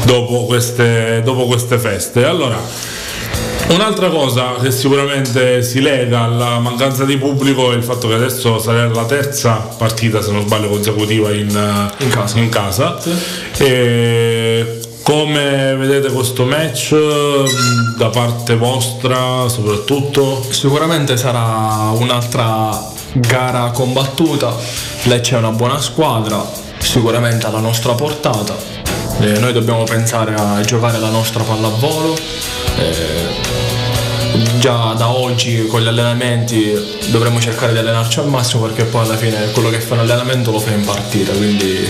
dopo 0.04 0.44
queste, 0.44 1.22
dopo 1.24 1.46
queste 1.46 1.78
feste. 1.78 2.24
Allora, 2.24 2.60
Un'altra 3.68 4.08
cosa 4.08 4.54
che 4.62 4.70
sicuramente 4.70 5.62
si 5.62 5.80
lega 5.80 6.22
alla 6.22 6.58
mancanza 6.58 7.04
di 7.04 7.18
pubblico 7.18 7.70
è 7.70 7.76
il 7.76 7.82
fatto 7.82 8.08
che 8.08 8.14
adesso 8.14 8.58
sarà 8.58 8.88
la 8.88 9.04
terza 9.04 9.56
partita, 9.76 10.22
se 10.22 10.32
non 10.32 10.46
sbaglio, 10.46 10.68
consecutiva 10.68 11.30
in, 11.32 11.90
in 12.34 12.48
casa. 12.48 12.98
E 13.58 14.80
come 15.02 15.76
vedete 15.76 16.10
questo 16.10 16.44
match 16.44 16.94
da 17.96 18.08
parte 18.08 18.56
vostra 18.56 19.48
soprattutto? 19.48 20.42
Sicuramente 20.48 21.18
sarà 21.18 21.90
un'altra 21.92 22.70
gara 23.12 23.70
combattuta, 23.70 24.54
Lecce 25.04 25.34
è 25.34 25.38
una 25.38 25.50
buona 25.50 25.78
squadra, 25.80 26.42
sicuramente 26.78 27.46
alla 27.46 27.60
nostra 27.60 27.92
portata. 27.92 28.77
Eh, 29.20 29.38
noi 29.40 29.52
dobbiamo 29.52 29.82
pensare 29.84 30.34
a 30.34 30.60
giocare 30.62 30.98
la 30.98 31.10
nostra 31.10 31.42
pallavolo. 31.42 32.16
eh, 32.76 33.56
già 34.58 34.92
da 34.96 35.08
oggi 35.10 35.66
con 35.66 35.80
gli 35.82 35.86
allenamenti 35.86 36.74
dovremo 37.10 37.40
cercare 37.40 37.72
di 37.72 37.78
allenarci 37.78 38.20
al 38.20 38.28
massimo 38.28 38.66
perché 38.66 38.84
poi 38.84 39.04
alla 39.04 39.16
fine 39.16 39.50
quello 39.52 39.70
che 39.70 39.80
fa 39.80 39.94
in 39.94 40.00
allenamento 40.00 40.50
lo 40.50 40.58
fa 40.60 40.70
in 40.70 40.84
partita, 40.84 41.32
quindi 41.32 41.88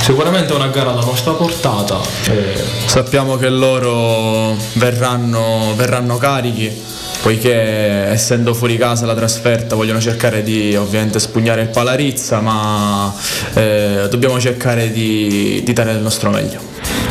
sicuramente 0.00 0.52
è 0.52 0.56
una 0.56 0.68
gara 0.68 0.92
alla 0.92 1.04
nostra 1.04 1.32
portata. 1.32 1.98
eh, 2.28 2.62
Sappiamo 2.86 3.36
che 3.36 3.48
loro 3.50 4.56
verranno, 4.74 5.72
verranno 5.74 6.16
carichi, 6.16 6.82
poiché 7.26 8.06
essendo 8.06 8.54
fuori 8.54 8.76
casa 8.76 9.04
la 9.04 9.16
trasferta 9.16 9.74
vogliono 9.74 10.00
cercare 10.00 10.44
di 10.44 10.76
ovviamente 10.76 11.18
spugnare 11.18 11.62
il 11.62 11.68
Palarizza, 11.70 12.38
ma 12.38 13.12
eh, 13.54 14.06
dobbiamo 14.08 14.38
cercare 14.38 14.92
di, 14.92 15.60
di 15.64 15.72
dare 15.72 15.90
il 15.90 15.98
nostro 15.98 16.30
meglio. 16.30 16.60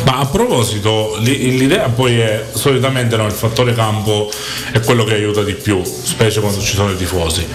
Ma 0.05 0.19
a 0.19 0.25
proposito, 0.25 1.17
li- 1.19 1.57
l'idea 1.57 1.89
poi 1.89 2.17
è 2.17 2.45
solitamente 2.53 3.17
no, 3.17 3.25
il 3.25 3.33
fattore 3.33 3.73
campo 3.73 4.31
è 4.71 4.79
quello 4.79 5.03
che 5.03 5.15
aiuta 5.15 5.43
di 5.43 5.53
più, 5.53 5.83
specie 5.83 6.39
quando 6.39 6.61
ci 6.61 6.75
sono 6.75 6.91
i 6.91 6.95
tifosi. 6.95 7.45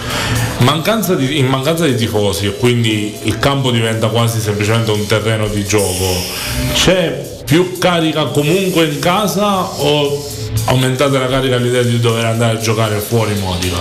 Mancanza 0.59 1.15
di- 1.15 1.39
in 1.39 1.47
mancanza 1.47 1.87
di 1.87 1.95
tifosi 1.95 2.45
e 2.45 2.57
quindi 2.57 3.17
il 3.23 3.39
campo 3.39 3.71
diventa 3.71 4.09
quasi 4.09 4.39
semplicemente 4.39 4.91
un 4.91 5.07
terreno 5.07 5.47
di 5.47 5.65
gioco, 5.65 6.13
c'è 6.75 7.39
più 7.51 7.77
carica 7.77 8.27
comunque 8.27 8.85
in 8.85 8.99
casa 8.99 9.61
o 9.61 10.25
aumentate 10.67 11.17
la 11.17 11.27
carica 11.27 11.57
all'idea 11.57 11.81
di 11.81 11.99
dover 11.99 12.23
andare 12.23 12.57
a 12.57 12.61
giocare 12.61 12.99
fuori 12.99 13.37
Modica? 13.39 13.75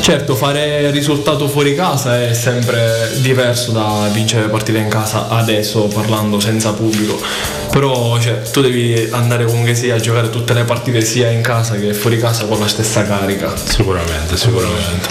Certo, 0.00 0.34
fare 0.34 0.90
risultato 0.90 1.48
fuori 1.48 1.74
casa 1.74 2.18
è 2.18 2.32
sempre 2.32 3.10
diverso 3.16 3.72
da 3.72 4.08
vincere 4.10 4.48
partite 4.48 4.78
in 4.78 4.88
casa 4.88 5.28
adesso 5.28 5.82
parlando 5.82 6.40
senza 6.40 6.72
pubblico. 6.72 7.20
Però 7.72 8.20
cioè, 8.20 8.42
tu 8.50 8.60
devi 8.60 9.08
andare 9.12 9.46
comunque 9.46 9.74
sia 9.74 9.94
a 9.94 9.98
giocare 9.98 10.28
tutte 10.28 10.52
le 10.52 10.64
partite 10.64 11.00
sia 11.00 11.30
in 11.30 11.40
casa 11.40 11.76
che 11.76 11.94
fuori 11.94 12.18
casa 12.18 12.44
con 12.44 12.60
la 12.60 12.68
stessa 12.68 13.02
carica. 13.02 13.50
Sicuramente, 13.56 14.36
sicuramente. 14.36 15.08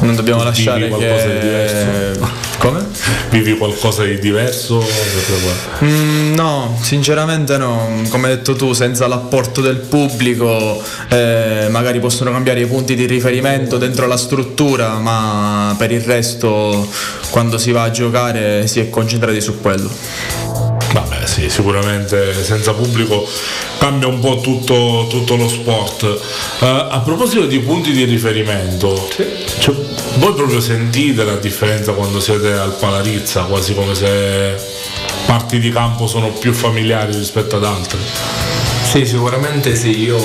Non 0.00 0.16
dobbiamo 0.16 0.42
Vivi 0.42 0.50
lasciare 0.50 0.88
qualcosa 0.88 1.26
di 1.26 1.32
che... 1.32 1.40
diverso? 1.40 2.48
Come? 2.56 2.86
Vivi 3.28 3.56
qualcosa 3.56 4.04
di 4.04 4.18
diverso? 4.18 4.82
Mm, 5.84 6.34
no, 6.34 6.78
sinceramente 6.80 7.58
no, 7.58 8.02
come 8.08 8.28
hai 8.28 8.36
detto 8.36 8.54
tu, 8.54 8.72
senza 8.72 9.06
l'apporto 9.06 9.60
del 9.60 9.76
pubblico 9.76 10.82
eh, 11.08 11.68
magari 11.70 12.00
possono 12.00 12.32
cambiare 12.32 12.60
i 12.60 12.66
punti 12.66 12.94
di 12.94 13.04
riferimento 13.04 13.76
dentro 13.76 14.06
la 14.06 14.16
struttura, 14.16 14.98
ma 14.98 15.74
per 15.78 15.90
il 15.92 16.00
resto 16.00 16.88
quando 17.30 17.58
si 17.58 17.72
va 17.72 17.82
a 17.82 17.90
giocare 17.90 18.66
si 18.66 18.80
è 18.80 18.88
concentrati 18.88 19.40
su 19.40 19.60
quello. 19.60 19.90
Vabbè 20.92 21.24
sì, 21.24 21.48
sicuramente 21.48 22.34
senza 22.42 22.72
pubblico 22.72 23.28
cambia 23.78 24.08
un 24.08 24.18
po' 24.18 24.40
tutto, 24.40 25.06
tutto 25.08 25.36
lo 25.36 25.48
sport. 25.48 26.02
Eh, 26.60 26.66
a 26.66 27.00
proposito 27.04 27.46
di 27.46 27.60
punti 27.60 27.92
di 27.92 28.04
riferimento, 28.04 29.08
cioè, 29.60 29.74
voi 30.16 30.32
proprio 30.34 30.60
sentite 30.60 31.22
la 31.24 31.36
differenza 31.36 31.92
quando 31.92 32.18
siete 32.20 32.52
al 32.52 32.74
Palarizza, 32.74 33.44
quasi 33.44 33.74
come 33.74 33.94
se 33.94 34.56
parti 35.26 35.60
di 35.60 35.70
campo 35.70 36.08
sono 36.08 36.30
più 36.30 36.52
familiari 36.52 37.14
rispetto 37.16 37.56
ad 37.56 37.64
altre? 37.64 37.98
Sì, 38.82 39.06
sicuramente 39.06 39.76
sì, 39.76 40.00
io 40.00 40.18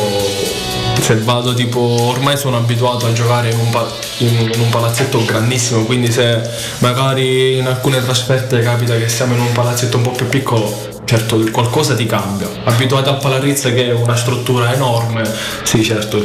se 1.01 1.15
vado 1.17 1.53
tipo 1.53 1.79
ormai 1.79 2.38
sono 2.38 2.58
abituato 2.58 3.05
a 3.05 3.13
giocare 3.13 3.49
in 3.51 3.60
un, 3.60 3.69
pa- 3.69 3.88
in- 4.19 4.49
in 4.53 4.60
un 4.60 4.69
palazzetto 4.69 5.23
grandissimo, 5.25 5.84
quindi 5.84 6.12
se 6.12 6.41
magari 6.79 7.58
in 7.58 7.67
alcune 7.67 8.01
trasferte 8.03 8.62
capita 8.62 8.95
che 8.97 9.08
siamo 9.10 9.34
in 9.36 9.41
un 9.41 9.51
palazzetto 9.51 9.97
un 9.97 10.03
po' 10.03 10.12
più 10.12 10.27
piccolo, 10.27 10.73
certo 11.05 11.38
qualcosa 11.51 11.95
ti 11.95 12.05
cambia. 12.05 12.47
Abituato 12.63 13.10
a 13.10 13.13
Palarizza 13.15 13.71
che 13.71 13.88
è 13.89 13.93
una 13.93 14.15
struttura 14.15 14.73
enorme, 14.73 15.23
sì 15.63 15.84
certo, 15.84 16.23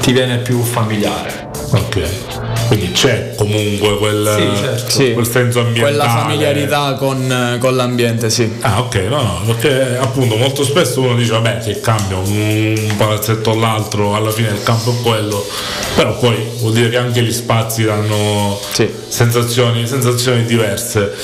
ti 0.00 0.12
viene 0.12 0.38
più 0.38 0.62
familiare. 0.62 1.50
Ok. 1.70 2.36
Quindi 2.68 2.92
c'è 2.92 3.34
comunque 3.34 3.96
quel, 3.96 4.34
Sì, 4.36 4.62
certo. 4.62 4.90
Sì, 4.90 5.12
quel 5.12 5.26
senso 5.26 5.60
ambientale. 5.60 5.96
Quella 5.96 6.10
familiarità 6.10 6.92
con, 6.94 7.56
con 7.58 7.76
l'ambiente, 7.76 8.28
sì. 8.28 8.58
Ah 8.60 8.80
ok, 8.80 8.94
no, 9.08 9.22
no, 9.22 9.54
perché 9.54 9.96
appunto 9.98 10.36
molto 10.36 10.64
spesso 10.64 11.00
uno 11.00 11.14
dice 11.14 11.32
vabbè 11.32 11.58
che 11.60 11.80
cambia 11.80 12.18
un 12.18 12.94
palazzetto 12.96 13.50
o 13.50 13.54
l'altro, 13.54 14.14
alla 14.14 14.30
fine 14.30 14.48
il 14.48 14.62
campo 14.62 14.90
è 14.90 15.02
quello, 15.02 15.46
però 15.94 16.16
poi 16.18 16.36
vuol 16.58 16.74
dire 16.74 16.90
che 16.90 16.98
anche 16.98 17.22
gli 17.22 17.32
spazi 17.32 17.84
danno 17.84 18.60
sensazioni, 19.08 19.86
sensazioni 19.86 20.44
diverse. 20.44 21.14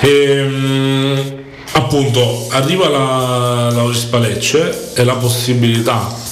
Ehm, 0.00 1.36
appunto 1.72 2.46
arriva 2.50 2.88
la, 2.88 3.70
la 3.70 3.82
Orispa 3.82 4.18
Lecce 4.18 4.92
e 4.94 5.04
la 5.04 5.14
possibilità 5.14 6.26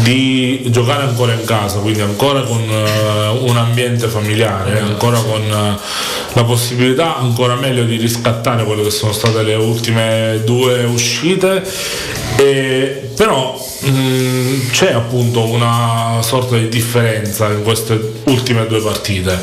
di 0.00 0.62
giocare 0.68 1.02
ancora 1.02 1.32
in 1.32 1.44
casa, 1.44 1.78
quindi 1.78 2.00
ancora 2.00 2.42
con 2.42 2.62
eh, 2.62 3.28
un 3.48 3.56
ambiente 3.56 4.08
familiare, 4.08 4.80
ancora 4.80 5.18
con 5.18 5.42
eh, 5.42 5.78
la 6.32 6.44
possibilità 6.44 7.16
ancora 7.18 7.54
meglio 7.56 7.84
di 7.84 7.96
riscattare 7.96 8.64
quelle 8.64 8.82
che 8.82 8.90
sono 8.90 9.12
state 9.12 9.42
le 9.42 9.54
ultime 9.54 10.40
due 10.44 10.84
uscite 10.84 11.62
E, 12.36 13.10
però 13.14 13.54
mh, 13.82 14.70
c'è 14.70 14.92
appunto 14.92 15.46
una 15.46 16.20
sorta 16.22 16.56
di 16.56 16.68
differenza 16.68 17.50
in 17.50 17.62
queste 17.62 18.20
ultime 18.24 18.66
due 18.66 18.80
partite. 18.80 19.38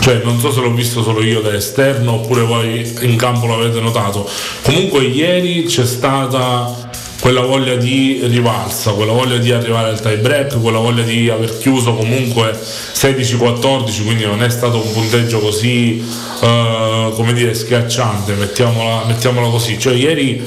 Cioè, 0.00 0.22
non 0.24 0.38
so 0.38 0.50
se 0.52 0.60
l'ho 0.60 0.72
visto 0.72 1.02
solo 1.02 1.22
io 1.22 1.40
da 1.40 1.52
esterno 1.52 2.12
oppure 2.12 2.42
voi 2.42 2.90
in 3.00 3.16
campo 3.16 3.46
l'avete 3.46 3.80
notato. 3.80 4.28
Comunque 4.62 5.02
ieri 5.04 5.64
c'è 5.64 5.84
stata 5.84 6.89
quella 7.20 7.42
voglia 7.42 7.76
di 7.76 8.20
rivalsa, 8.24 8.92
quella 8.92 9.12
voglia 9.12 9.36
di 9.36 9.52
arrivare 9.52 9.90
al 9.90 10.00
tie 10.00 10.16
break, 10.16 10.58
quella 10.60 10.78
voglia 10.78 11.02
di 11.02 11.28
aver 11.28 11.58
chiuso 11.58 11.94
comunque 11.94 12.52
16-14, 12.52 14.04
quindi 14.04 14.24
non 14.24 14.42
è 14.42 14.48
stato 14.48 14.82
un 14.82 14.90
punteggio 14.92 15.38
così 15.38 16.02
eh, 16.42 17.12
come 17.14 17.32
dire 17.34 17.54
schiacciante, 17.54 18.32
mettiamola, 18.34 19.04
mettiamola 19.06 19.48
così. 19.48 19.78
Cioè 19.78 19.94
ieri 19.94 20.42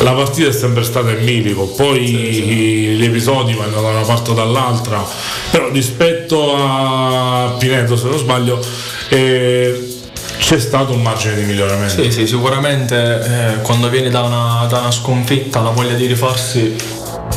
la 0.00 0.12
partita 0.12 0.48
è 0.48 0.52
sempre 0.52 0.82
stata 0.82 1.10
in 1.10 1.22
milico, 1.22 1.66
poi 1.66 2.00
gli 2.00 3.04
episodi 3.04 3.54
vanno 3.54 3.80
da 3.80 3.88
una 3.88 4.02
parte 4.02 4.32
o 4.32 4.34
dall'altra, 4.34 5.06
però 5.50 5.70
rispetto 5.70 6.54
a 6.56 7.54
Pineto 7.58 7.96
se 7.96 8.08
non 8.08 8.18
sbaglio 8.18 8.60
eh, 9.08 9.93
c'è 10.44 10.58
stato 10.58 10.92
un 10.92 11.00
margine 11.00 11.36
di 11.36 11.44
miglioramento. 11.44 12.02
Sì, 12.02 12.12
sì, 12.12 12.26
sicuramente 12.26 12.96
eh, 12.96 13.62
quando 13.62 13.88
vieni 13.88 14.10
da 14.10 14.20
una, 14.20 14.66
da 14.68 14.80
una 14.80 14.90
sconfitta 14.90 15.60
la 15.60 15.70
voglia 15.70 15.94
di 15.94 16.04
rifarsi 16.04 16.76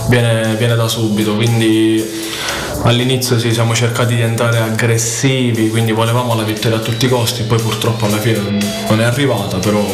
viene, 0.10 0.56
viene 0.58 0.76
da 0.76 0.90
subito, 0.90 1.34
quindi 1.36 2.06
all'inizio 2.82 3.40
sì, 3.40 3.54
siamo 3.54 3.74
cercati 3.74 4.14
di 4.14 4.24
andare 4.24 4.60
aggressivi, 4.60 5.70
quindi 5.70 5.94
volevamo 5.94 6.36
la 6.36 6.44
vittoria 6.44 6.80
a 6.80 6.82
tutti 6.82 7.06
i 7.06 7.08
costi, 7.08 7.44
poi 7.44 7.62
purtroppo 7.62 8.08
alla 8.08 8.18
fine 8.18 8.60
non 8.90 9.00
è 9.00 9.06
arrivata, 9.06 9.56
però 9.56 9.86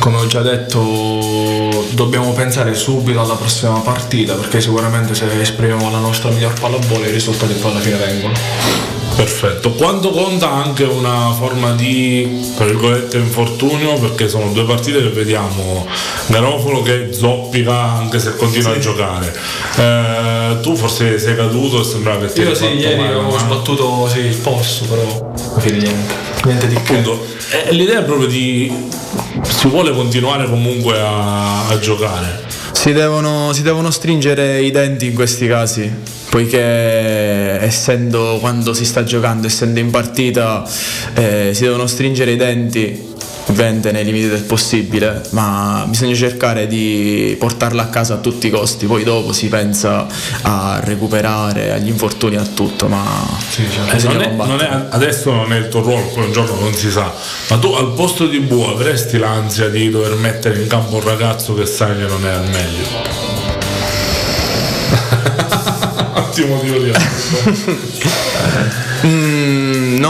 come 0.00 0.16
ho 0.16 0.26
già 0.26 0.40
detto 0.40 1.86
dobbiamo 1.90 2.32
pensare 2.32 2.74
subito 2.74 3.20
alla 3.20 3.34
prossima 3.34 3.78
partita 3.78 4.34
perché 4.34 4.60
sicuramente 4.60 5.14
se 5.14 5.26
esprimiamo 5.40 5.88
la 5.92 5.98
nostra 5.98 6.30
miglior 6.30 6.58
pallavolo 6.58 7.04
i 7.04 7.10
risultati 7.12 7.52
poi 7.52 7.70
alla 7.70 7.80
fine 7.80 7.96
vengono. 7.98 8.99
Perfetto, 9.20 9.72
quanto 9.72 10.08
conta 10.08 10.50
anche 10.50 10.84
una 10.84 11.30
forma 11.36 11.72
di 11.72 12.40
tra 12.56 12.64
virgolette 12.64 13.18
infortunio 13.18 13.98
perché 13.98 14.30
sono 14.30 14.50
due 14.52 14.64
partite 14.64 15.02
che 15.02 15.10
vediamo 15.10 15.86
Garofalo 16.28 16.80
che 16.80 17.10
zoppica 17.12 17.98
anche 17.98 18.18
se 18.18 18.34
continua 18.36 18.72
a 18.72 18.78
giocare 18.78 19.30
Eh, 19.76 20.56
tu 20.62 20.74
forse 20.74 21.18
sei 21.18 21.36
caduto 21.36 21.82
e 21.82 21.84
sembrava 21.84 22.24
che 22.24 22.32
ti 22.32 22.40
Io 22.40 22.54
sì, 22.54 22.64
ieri 22.64 22.96
male, 22.96 23.14
ho 23.14 23.22
no? 23.22 23.38
sbattuto 23.38 24.08
sì, 24.08 24.20
il 24.20 24.36
posto, 24.36 24.86
però 24.86 25.34
alla 25.34 25.60
fine 25.60 25.76
niente. 25.76 26.14
Niente 26.44 26.66
di. 26.68 26.76
Appunto, 26.76 27.22
eh, 27.50 27.72
l'idea 27.72 28.00
è 28.00 28.04
proprio 28.04 28.26
di 28.26 28.72
si 29.42 29.68
vuole 29.68 29.92
continuare 29.92 30.48
comunque 30.48 30.98
a, 30.98 31.68
a 31.68 31.78
giocare 31.78 32.42
Si 32.80 32.94
devono, 32.94 33.52
si 33.52 33.60
devono 33.60 33.90
stringere 33.90 34.62
i 34.62 34.70
denti 34.70 35.04
in 35.04 35.14
questi 35.14 35.46
casi, 35.46 35.92
poiché 36.30 37.60
essendo 37.60 38.38
quando 38.40 38.72
si 38.72 38.86
sta 38.86 39.04
giocando, 39.04 39.46
essendo 39.46 39.80
in 39.80 39.90
partita, 39.90 40.66
eh, 41.12 41.50
si 41.52 41.64
devono 41.64 41.86
stringere 41.86 42.32
i 42.32 42.36
denti, 42.36 43.09
ovviamente 43.50 43.90
nei 43.92 44.04
limiti 44.04 44.28
del 44.28 44.42
possibile, 44.42 45.22
ma 45.30 45.84
bisogna 45.88 46.14
cercare 46.14 46.66
di 46.68 47.34
portarla 47.38 47.82
a 47.82 47.86
casa 47.88 48.14
a 48.14 48.16
tutti 48.18 48.46
i 48.46 48.50
costi, 48.50 48.86
poi 48.86 49.02
dopo 49.02 49.32
si 49.32 49.48
pensa 49.48 50.06
a 50.42 50.80
recuperare, 50.82 51.72
agli 51.72 51.88
infortuni, 51.88 52.36
a 52.36 52.44
tutto, 52.44 52.86
ma 52.86 53.02
Eh, 53.56 53.94
bisogna 53.94 54.14
non 54.14 54.22
è- 54.22 54.46
non 54.46 54.60
è- 54.60 54.86
adesso 54.90 55.32
non 55.32 55.52
è 55.52 55.56
il 55.58 55.68
tuo 55.68 55.80
ruolo, 55.82 56.06
poi 56.14 56.24
un 56.26 56.32
giorno 56.32 56.58
non 56.60 56.72
si 56.74 56.90
sa, 56.90 57.12
ma 57.48 57.58
tu 57.58 57.72
al 57.72 57.92
posto 57.94 58.26
di 58.26 58.38
Bu 58.38 58.62
avresti 58.62 59.18
l'ansia 59.18 59.68
di 59.68 59.90
dover 59.90 60.14
mettere 60.14 60.60
in 60.60 60.66
campo 60.68 60.96
un 60.96 61.02
ragazzo 61.04 61.54
che 61.54 61.66
sai 61.66 61.96
che 61.96 62.06
non 62.06 62.24
è 62.24 62.30
al 62.30 62.48
meglio? 62.48 62.88
Attimo 66.14 66.60
di 66.62 66.92
Mm, 69.02 69.59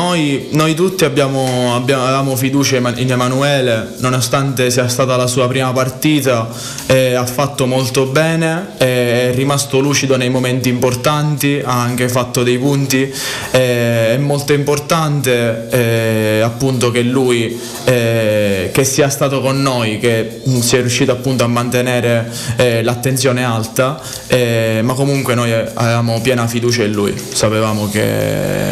noi, 0.01 0.49
noi 0.53 0.75
tutti 0.75 1.05
abbiamo, 1.05 1.75
abbiamo- 1.75 2.05
avevamo 2.05 2.35
fiducia 2.35 2.79
in 2.79 3.11
Emanuele, 3.11 3.97
nonostante 3.99 4.71
sia 4.71 4.89
stata 4.89 5.15
la 5.17 5.27
sua 5.27 5.47
prima 5.47 5.73
partita, 5.73 6.49
eh, 6.87 7.13
ha 7.13 7.27
fatto 7.27 7.67
molto 7.67 8.07
bene, 8.07 8.79
è 8.79 9.33
rimasto 9.35 9.79
lucido 9.79 10.17
nei 10.17 10.31
momenti 10.31 10.71
importanti, 10.71 11.61
ha 11.63 11.83
anche 11.83 12.09
fatto 12.09 12.43
dei 12.43 12.59
punti. 12.59 13.13
eh, 13.53 14.15
è 14.15 14.17
molto 14.19 14.53
importante 14.53 15.69
eh, 15.71 16.41
appunto 16.41 16.91
che 16.91 17.03
lui 17.03 17.59
eh, 17.85 18.71
che 18.73 18.85
sia 18.85 19.09
stato 19.09 19.41
con 19.41 19.61
noi, 19.61 19.99
che 19.99 20.41
sia 20.61 20.81
riuscito 20.81 21.13
appunto 21.13 21.45
a 21.45 21.47
mantenere 21.47 22.31
eh, 22.57 22.83
l'attenzione 22.83 23.45
alta, 23.45 24.01
eh, 24.29 24.81
ma 24.83 24.95
comunque 24.95 25.35
noi 25.35 25.53
avevamo 25.53 26.21
piena 26.21 26.47
fiducia 26.47 26.85
in 26.85 26.93
lui, 26.93 27.15
sapevamo 27.33 27.89
che, 27.91 28.71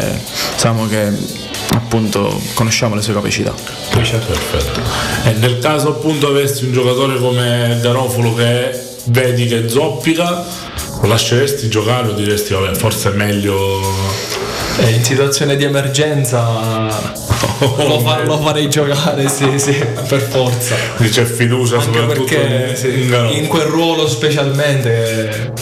sapevamo 0.55 0.87
che 0.87 1.18
appunto 1.73 2.39
conosciamo 2.53 2.95
le 2.95 3.01
sue 3.01 3.13
capacità. 3.13 3.53
Perfetto. 3.91 4.79
E 5.25 5.33
nel 5.33 5.59
caso 5.59 5.89
appunto 5.89 6.27
avessi 6.27 6.65
un 6.65 6.73
giocatore 6.73 7.17
come 7.19 7.79
Garofalo 7.81 8.33
che 8.35 8.87
vedi 9.05 9.45
che 9.47 9.67
zoppica, 9.69 10.43
lo 11.01 11.07
lasceresti 11.07 11.69
giocare 11.69 12.09
o 12.09 12.11
diresti 12.11 12.53
vabbè 12.53 12.75
forse 12.75 13.09
è 13.11 13.13
meglio 13.13 13.79
Eh, 14.79 14.91
in 14.91 15.03
situazione 15.03 15.55
di 15.55 15.63
emergenza 15.63 16.39
lo, 17.59 17.99
fa- 17.99 18.23
lo 18.23 18.37
farei 18.39 18.69
giocare, 18.69 19.27
sì, 19.29 19.57
sì, 19.57 19.73
per 20.07 20.21
forza. 20.21 20.75
Quindi 20.95 21.13
c'è 21.13 21.23
fiducia 21.25 21.75
Anche 21.79 21.85
soprattutto 21.99 22.23
perché 22.35 22.69
in- 22.69 22.75
sì, 22.75 23.37
in 23.37 23.47
quel 23.47 23.63
ruolo 23.65 24.07
specialmente 24.07 25.53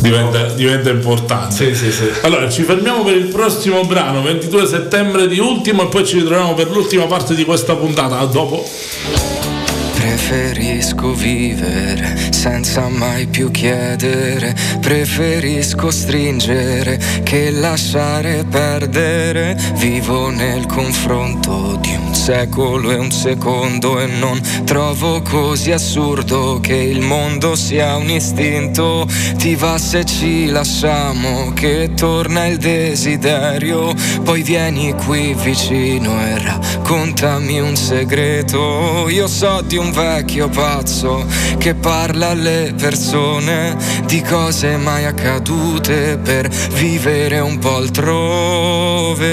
diventa, 0.00 0.44
diventa 0.54 0.90
importante. 0.90 1.74
Sì, 1.74 1.92
sì. 1.92 2.10
Allora, 2.22 2.48
ci 2.48 2.62
fermiamo 2.62 3.04
per 3.04 3.16
il 3.16 3.26
prossimo 3.26 3.84
brano, 3.84 4.22
22 4.22 4.66
settembre 4.66 5.28
di 5.28 5.38
ultimo, 5.38 5.84
e 5.84 5.88
poi 5.88 6.06
ci 6.06 6.18
ritroviamo 6.18 6.54
per 6.54 6.70
l'ultima 6.70 7.06
parte 7.06 7.34
di 7.34 7.44
questa 7.44 7.74
puntata. 7.76 8.18
A 8.18 8.26
dopo. 8.26 9.59
Preferisco 10.00 11.12
vivere 11.12 12.16
senza 12.30 12.88
mai 12.88 13.26
più 13.26 13.50
chiedere, 13.50 14.56
preferisco 14.80 15.90
stringere 15.90 16.98
che 17.22 17.50
lasciare 17.50 18.46
perdere. 18.48 19.58
Vivo 19.74 20.30
nel 20.30 20.64
confronto 20.64 21.76
di 21.82 21.94
un 21.94 22.14
secolo 22.14 22.90
e 22.90 22.94
un 22.96 23.10
secondo 23.10 24.00
e 24.00 24.06
non 24.06 24.40
trovo 24.64 25.20
così 25.20 25.70
assurdo 25.70 26.60
che 26.60 26.76
il 26.76 27.02
mondo 27.02 27.54
sia 27.54 27.96
un 27.96 28.08
istinto. 28.08 29.06
Ti 29.36 29.54
va 29.54 29.76
se 29.76 30.06
ci 30.06 30.46
lasciamo 30.46 31.52
che 31.52 31.90
torna 31.94 32.46
il 32.46 32.56
desiderio, 32.56 33.92
poi 34.24 34.42
vieni 34.42 34.94
qui 34.94 35.34
vicino 35.34 36.18
e 36.22 36.38
raccontami 36.42 37.60
un 37.60 37.76
segreto. 37.76 39.06
Io 39.10 39.26
so 39.26 39.60
di 39.60 39.76
un 39.76 39.89
vecchio 39.92 40.48
pazzo 40.48 41.24
che 41.58 41.74
parla 41.74 42.30
alle 42.30 42.72
persone 42.76 43.76
di 44.06 44.22
cose 44.22 44.76
mai 44.76 45.04
accadute 45.04 46.18
per 46.22 46.48
vivere 46.48 47.38
un 47.40 47.58
po' 47.58 47.76
altrove. 47.76 49.28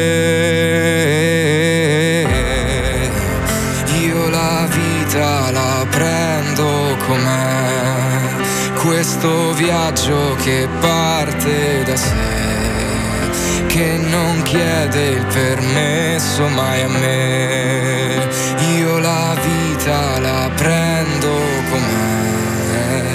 Io 4.02 4.30
la 4.30 4.68
vita 4.70 5.52
la 5.52 5.86
prendo 5.90 6.96
com'è, 7.06 8.76
questo 8.82 9.54
viaggio 9.54 10.36
che 10.44 10.68
parte 10.80 11.84
da 11.86 11.96
sé, 11.96 12.16
che 13.68 13.98
non 14.10 14.42
chiede 14.44 15.06
il 15.08 15.26
permesso 15.26 16.48
mai 16.48 16.82
a 16.82 16.88
me. 16.90 18.28
Io 18.78 19.00
la 19.00 19.36
vita 19.88 20.20
la 20.20 20.50
prendo 20.54 21.34
com'è. 21.70 23.06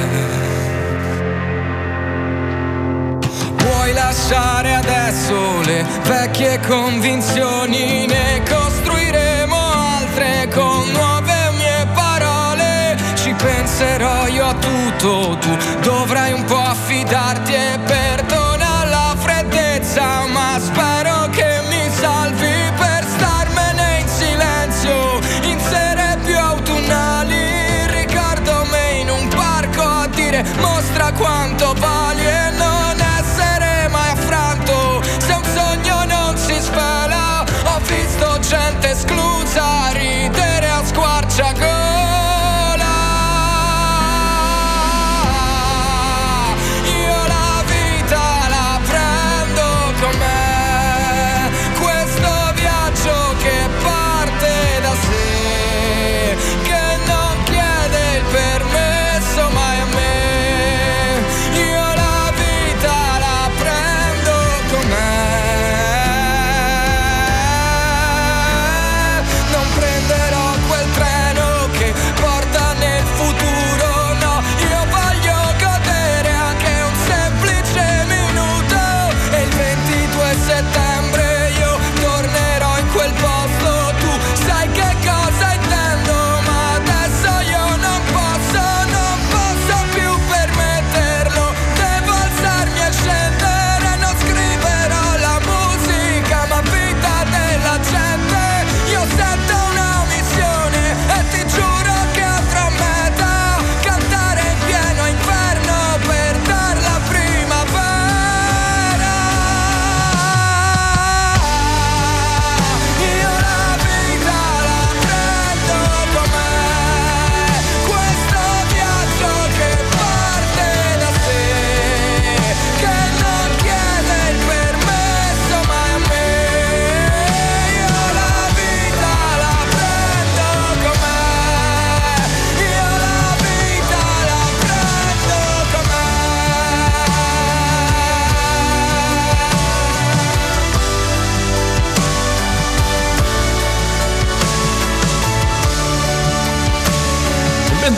Puoi 3.56 3.92
lasciare 3.92 4.74
adesso 4.74 5.60
le 5.64 5.84
vecchie 6.04 6.58
convinzioni, 6.66 8.06
ne 8.06 8.42
costruiremo 8.48 9.56
altre 9.56 10.48
con 10.52 10.88
nuove 10.92 11.50
mie 11.56 11.86
parole. 11.92 12.96
Ci 13.14 13.34
penserò 13.34 14.26
io 14.28 14.46
a 14.46 14.54
tutto, 14.54 15.36
tu 15.40 15.56
dovrai 15.82 16.32
un 16.32 16.44
po' 16.44 16.58
affidarti 16.58 17.52
e 17.52 17.78
perdona 17.84 18.84
la 18.84 19.14
freddezza, 19.18 20.24
ma 20.26 20.58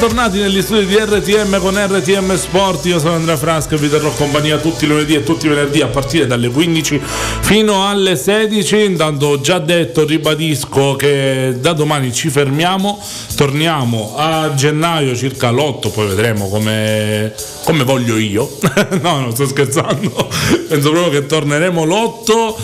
bentornati 0.07 0.39
negli 0.39 0.61
studi 0.61 0.85
di 0.85 0.97
RTM 0.97 1.59
con 1.61 1.79
RTM 1.79 2.37
Sport. 2.37 2.85
Io 2.85 2.99
sono 2.99 3.15
Andrea 3.15 3.39
Frasca 3.39 3.75
e 3.75 3.79
vi 3.79 3.89
terrò 3.89 4.11
compagnia 4.11 4.59
tutti 4.59 4.85
i 4.85 4.87
lunedì 4.87 5.15
e 5.15 5.23
tutti 5.23 5.47
i 5.47 5.49
venerdì 5.49 5.81
a 5.81 5.87
partire 5.87 6.27
dalle 6.27 6.51
15 6.51 7.01
fino 7.41 7.89
alle 7.89 8.15
16. 8.15 8.85
Intanto 8.85 9.29
ho 9.29 9.41
già 9.41 9.59
detto, 9.61 10.05
ribadisco 10.05 10.95
che 10.97 11.57
da 11.59 11.73
domani 11.73 12.13
ci 12.13 12.29
fermiamo, 12.29 13.03
torniamo 13.35 14.13
a 14.19 14.53
gennaio 14.55 15.17
circa 15.17 15.51
l'8, 15.51 15.91
poi 15.91 16.07
vedremo 16.09 16.51
come, 16.51 17.33
come 17.65 17.85
voglio 17.85 18.19
io. 18.19 18.59
no, 19.01 19.21
non 19.21 19.33
sto 19.33 19.47
scherzando, 19.47 20.29
penso 20.69 20.91
proprio 20.91 21.19
che 21.19 21.27
torneremo 21.27 21.83
l'8. 21.83 22.55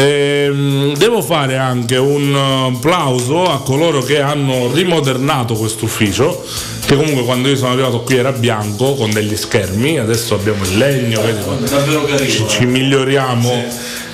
Ehm, 0.00 0.96
devo 0.96 1.22
fare 1.22 1.56
anche 1.56 1.96
un 1.96 2.32
uh, 2.32 2.74
applauso 2.74 3.50
a 3.50 3.60
coloro 3.62 4.00
che 4.00 4.20
hanno 4.20 4.70
rimodernato 4.72 5.54
questo 5.54 5.86
ufficio 5.86 6.44
che 6.88 6.96
comunque 6.96 7.22
quando 7.24 7.48
io 7.48 7.56
sono 7.56 7.72
arrivato 7.72 8.00
qui 8.00 8.16
era 8.16 8.32
bianco 8.32 8.94
con 8.94 9.10
degli 9.10 9.36
schermi 9.36 9.98
adesso 9.98 10.34
abbiamo 10.34 10.64
il 10.64 10.78
legno 10.78 11.20
vedi, 11.20 12.30
ci, 12.30 12.48
ci 12.48 12.64
miglioriamo 12.64 13.66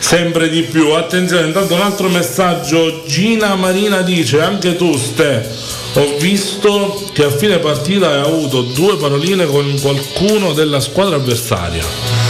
sempre 0.05 0.49
di 0.51 0.63
più. 0.63 0.91
Attenzione 0.91 1.47
intanto 1.47 1.75
un 1.75 1.81
altro 1.81 2.09
messaggio. 2.09 3.05
Gina 3.07 3.55
Marina 3.55 4.03
dice 4.03 4.43
anche 4.43 4.77
tu 4.77 4.97
Ste 4.99 5.49
ho 5.95 6.17
visto 6.19 7.09
che 7.13 7.25
a 7.25 7.31
fine 7.31 7.59
partita 7.59 8.11
hai 8.11 8.21
avuto 8.21 8.63
due 8.63 8.97
paroline 8.97 9.47
con 9.47 9.79
qualcuno 9.81 10.53
della 10.53 10.81
squadra 10.81 11.15
avversaria 11.15 12.24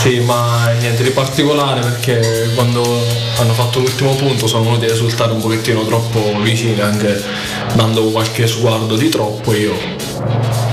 Sì, 0.00 0.20
ma 0.20 0.70
niente 0.78 1.02
di 1.02 1.10
particolare 1.10 1.80
perché 1.80 2.52
quando 2.54 2.82
hanno 3.38 3.52
fatto 3.52 3.80
l'ultimo 3.80 4.14
punto 4.14 4.46
sono 4.46 4.62
venuti 4.62 4.84
a 4.84 4.88
risultare 4.88 5.32
un 5.32 5.40
pochettino 5.40 5.84
troppo 5.84 6.38
vicini, 6.40 6.80
anche 6.80 7.20
dando 7.74 8.04
qualche 8.04 8.46
sguardo 8.46 8.96
di 8.96 9.08
troppo 9.08 9.52
io 9.52 9.74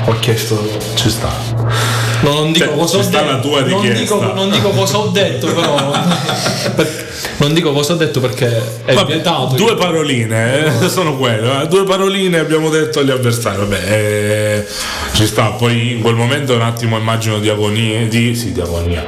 ho 0.06 0.20
chiesto 0.20 0.80
ci 0.94 1.10
sta 1.10 1.95
non 2.34 2.52
dico 2.52 2.66
Cioè, 2.66 2.76
cosa 2.76 2.98
ho 2.98 3.02
detto. 3.04 3.26
la 3.26 3.40
tua 3.40 3.62
non, 3.62 3.94
dico, 3.94 4.34
non 4.34 4.50
dico 4.50 4.70
cosa 4.70 4.98
ho 4.98 5.08
detto, 5.08 5.48
però. 5.48 5.92
per- 6.76 7.04
non 7.38 7.54
dico 7.54 7.72
cosa 7.74 7.94
ho 7.94 7.96
detto 7.98 8.20
perché 8.22 8.48
è 8.86 8.94
Vabbè, 8.94 9.14
vietato. 9.14 9.56
due 9.56 9.76
paroline 9.76 10.84
eh, 10.84 10.90
sono 10.90 11.18
quelle 11.18 11.64
eh, 11.64 11.68
due 11.68 11.84
paroline 11.84 12.40
abbiamo 12.40 12.70
detto 12.70 13.00
agli 13.00 13.12
avversari. 13.12 13.58
Vabbè 13.58 13.80
eh, 13.92 14.66
ci 15.14 15.26
sta. 15.26 15.50
Poi 15.52 15.94
in 15.94 16.02
quel 16.02 16.16
momento 16.16 16.54
un 16.54 16.62
attimo 16.62 16.98
immagino 16.98 17.40
di 17.40 17.50
agonia 17.50 18.08
di 18.08 18.36
sì 18.36 18.52
di 18.52 18.62
agonia 18.62 19.04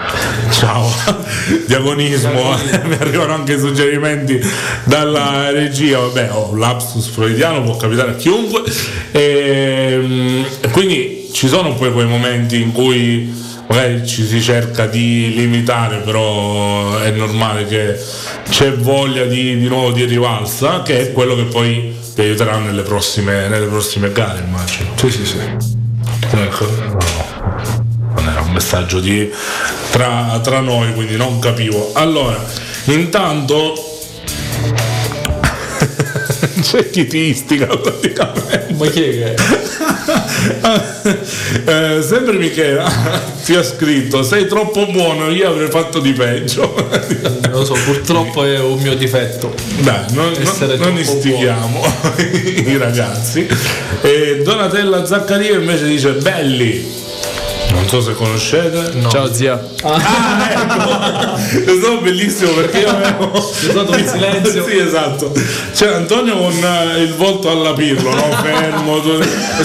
ciao. 0.51 0.89
Di 1.65 1.73
agonismo 1.73 2.55
mi 2.83 2.97
arrivano 2.99 3.33
anche 3.33 3.57
suggerimenti 3.57 4.39
dalla 4.83 5.49
regia. 5.51 5.99
Vabbè 5.99 6.29
ho 6.31 6.49
un 6.51 6.59
lapsus 6.59 7.07
freudiano 7.07 7.61
può 7.63 7.77
capitare 7.77 8.11
a 8.11 8.15
chiunque. 8.15 8.63
E, 9.11 10.45
quindi 10.71 11.16
ci 11.37 11.47
sono 11.47 11.75
poi 11.75 11.93
quei 11.93 12.07
momenti 12.07 12.59
in 12.59 12.71
cui 12.71 13.31
magari 13.67 14.07
ci 14.07 14.25
si 14.25 14.41
cerca 14.41 14.87
di 14.87 15.35
limitare, 15.35 15.97
però 15.97 16.97
è 16.97 17.11
normale 17.11 17.67
che 17.67 17.95
c'è 18.49 18.73
voglia 18.73 19.23
di, 19.25 19.55
di 19.55 19.67
nuovo 19.67 19.91
di 19.91 20.05
rivalsa, 20.05 20.81
che 20.81 20.99
è 20.99 21.11
quello 21.11 21.35
che 21.35 21.43
poi 21.43 21.95
ti 22.15 22.21
aiuterà 22.21 22.57
nelle 22.57 22.81
prossime, 22.81 23.47
nelle 23.49 23.67
prossime 23.67 24.11
gare, 24.11 24.39
immagino. 24.39 24.89
Sì, 24.95 25.11
sì, 25.11 25.25
sì. 25.27 25.37
Ecco, 25.37 26.65
no, 26.65 26.85
no. 26.85 26.97
Non 28.15 28.29
era 28.29 28.41
un 28.41 28.51
messaggio 28.51 28.99
di, 28.99 29.29
tra, 29.91 30.39
tra 30.41 30.59
noi, 30.59 30.91
quindi 30.95 31.17
non 31.17 31.37
capivo. 31.37 31.91
Allora, 31.93 32.43
intanto 32.85 33.75
c'è 36.61 36.89
chi 36.89 37.05
ti 37.05 37.29
istiga 37.29 37.67
praticamente. 37.67 38.73
Ma 38.75 38.87
chi 38.87 39.03
è 39.03 39.35
che? 39.35 39.56
Eh, 41.65 42.01
sempre 42.01 42.37
Michela 42.37 42.89
ti 43.43 43.55
ha 43.55 43.63
scritto 43.63 44.23
sei 44.23 44.47
troppo 44.47 44.85
buono 44.87 45.29
io 45.29 45.49
avrei 45.49 45.69
fatto 45.69 45.99
di 45.99 46.11
peggio 46.13 46.73
Non 47.41 47.51
lo 47.51 47.65
so, 47.65 47.73
purtroppo 47.85 48.43
è 48.43 48.59
un 48.59 48.79
mio 48.79 48.95
difetto. 48.95 49.53
dai 49.79 50.05
non, 50.11 50.31
non, 50.33 50.77
non 50.77 50.97
istighiamo 50.97 51.81
i 52.67 52.77
ragazzi 52.77 53.47
e 54.01 54.41
Donatella 54.43 55.05
Zaccaria 55.05 55.57
invece 55.57 55.85
dice 55.85 56.11
belli 56.13 57.05
non 57.77 57.87
so 57.87 58.01
se 58.01 58.13
conoscete 58.13 58.91
Ciao 59.07 59.31
zia. 59.31 59.63
Ah, 59.83 60.49
ecco. 60.49 61.35
È 61.71 61.77
stato 61.77 62.01
bellissimo 62.01 62.51
perché 62.53 62.79
io 62.79 62.89
avevo. 62.89 63.31
C'è 63.31 63.69
stato 63.69 63.91
un 63.91 64.05
silenzio. 64.05 64.65
sì, 64.67 64.77
esatto. 64.77 65.31
C'è 65.73 65.93
Antonio 65.93 66.37
con 66.37 66.53
eh, 66.63 67.03
il 67.03 67.13
volto 67.13 67.51
alla 67.51 67.73
pirlo, 67.73 68.09
no? 68.13 68.31
Fermo, 68.41 69.01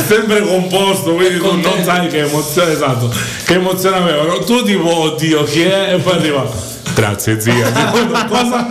sempre 0.06 0.42
composto, 0.42 1.14
quindi 1.14 1.38
tu 1.38 1.58
non 1.60 1.82
sai 1.82 2.08
che 2.08 2.18
emozione, 2.24 2.72
esatto. 2.72 3.10
Che 3.44 3.54
emozione 3.54 3.96
aveva. 3.96 4.24
no? 4.24 4.38
Tu 4.40 4.62
tipo, 4.62 4.94
oddio, 4.94 5.44
chi 5.44 5.62
è? 5.62 5.94
E 5.94 5.98
poi 5.98 6.14
arriva. 6.14 6.50
Grazie 6.94 7.40
zia. 7.40 7.72
Cosa? 8.28 8.68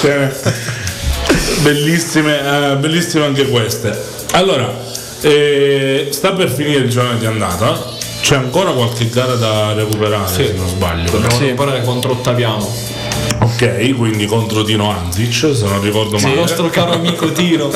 Cioè, 0.00 0.32
bellissime, 1.60 2.72
eh, 2.72 2.76
bellissime 2.76 3.24
anche 3.24 3.48
queste. 3.48 3.96
Allora, 4.32 4.68
eh, 5.24 6.08
sta 6.10 6.32
per 6.32 6.50
finire 6.50 6.80
il 6.80 6.90
giorno 6.90 7.16
di 7.16 7.26
andata. 7.26 7.92
C'è 8.20 8.36
ancora 8.36 8.70
qualche 8.72 9.08
gara 9.10 9.34
da 9.34 9.72
recuperare, 9.74 10.26
se 10.32 10.52
non 10.56 10.66
sbaglio. 10.68 11.10
Dobbiamo 11.10 11.38
recuperare 11.38 11.82
contro 11.82 12.12
Ottaviano. 12.12 12.72
Ok, 13.40 13.94
quindi 13.96 14.24
contro 14.26 14.62
Tino 14.64 14.90
Anzic, 14.90 15.54
se 15.54 15.64
non 15.66 15.80
ricordo 15.82 16.16
Il 16.16 16.22
male. 16.22 16.34
nostro 16.36 16.68
caro 16.70 16.92
amico 16.94 17.30
Tino. 17.32 17.70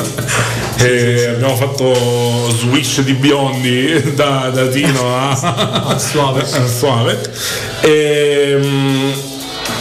E 0.77 1.25
abbiamo 1.27 1.55
fatto 1.55 2.49
switch 2.51 3.01
di 3.01 3.13
biondi 3.13 4.13
da, 4.15 4.49
da 4.51 4.67
Tino 4.67 5.15
a, 5.15 5.29
A 5.87 5.97
Suave. 5.99 6.41
a 6.41 6.67
Suave. 6.67 7.19
Ehm, 7.81 9.13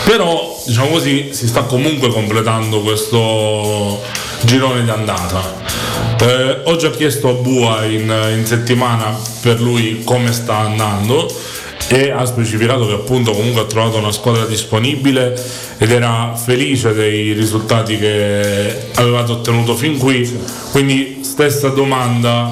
però, 0.05 0.61
diciamo 0.67 0.89
così, 0.89 1.31
si 1.33 1.47
sta 1.49 1.63
comunque 1.63 2.09
completando 2.11 2.81
questo 2.81 4.03
girone 4.43 4.83
di 4.85 4.91
andata. 4.91 5.43
Eh, 6.21 6.61
ho 6.65 6.77
già 6.77 6.91
chiesto 6.91 7.29
a 7.29 7.33
Bua 7.33 7.85
in, 7.85 8.13
in 8.37 8.45
settimana 8.45 9.17
per 9.41 9.61
lui 9.61 10.03
come 10.05 10.33
sta 10.33 10.59
andando 10.59 11.31
e 11.89 12.11
ha 12.11 12.25
specificato 12.27 12.87
che 12.87 12.95
appunto 12.95 13.33
comunque 13.33 13.63
ha 13.63 13.65
trovato 13.65 13.97
una 13.97 14.13
squadra 14.13 14.45
disponibile 14.45 15.35
ed 15.79 15.91
era 15.91 16.35
felice 16.35 16.93
dei 16.93 17.33
risultati 17.33 17.97
che 17.97 18.91
avevate 18.97 19.33
ottenuto 19.33 19.75
fin 19.75 19.97
qui 19.97 20.39
quindi 20.71 21.21
stessa 21.23 21.69
domanda 21.69 22.49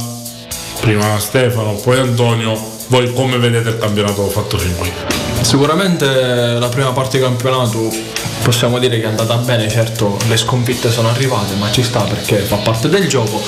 prima 0.81 1.19
Stefano 1.19 1.73
poi 1.75 1.99
Antonio 1.99 2.59
voi 2.87 3.13
come 3.13 3.37
vedete 3.37 3.71
il 3.71 3.79
campionato 3.79 4.27
fatto 4.29 4.57
fin 4.57 4.75
qui 4.77 4.91
Sicuramente 5.47 6.59
la 6.59 6.69
prima 6.69 6.91
parte 6.91 7.19
di 7.19 7.23
campionato 7.23 7.89
possiamo 8.47 8.79
dire 8.79 9.01
che 9.01 9.07
è 9.07 9.09
andata 9.09 9.35
bene, 9.39 9.69
certo 9.69 10.17
le 10.29 10.37
sconfitte 10.37 10.89
sono 10.89 11.09
arrivate, 11.09 11.55
ma 11.57 11.69
ci 11.73 11.83
sta 11.83 12.03
perché 12.03 12.37
fa 12.37 12.55
parte 12.59 12.89
del 12.89 13.09
gioco. 13.09 13.43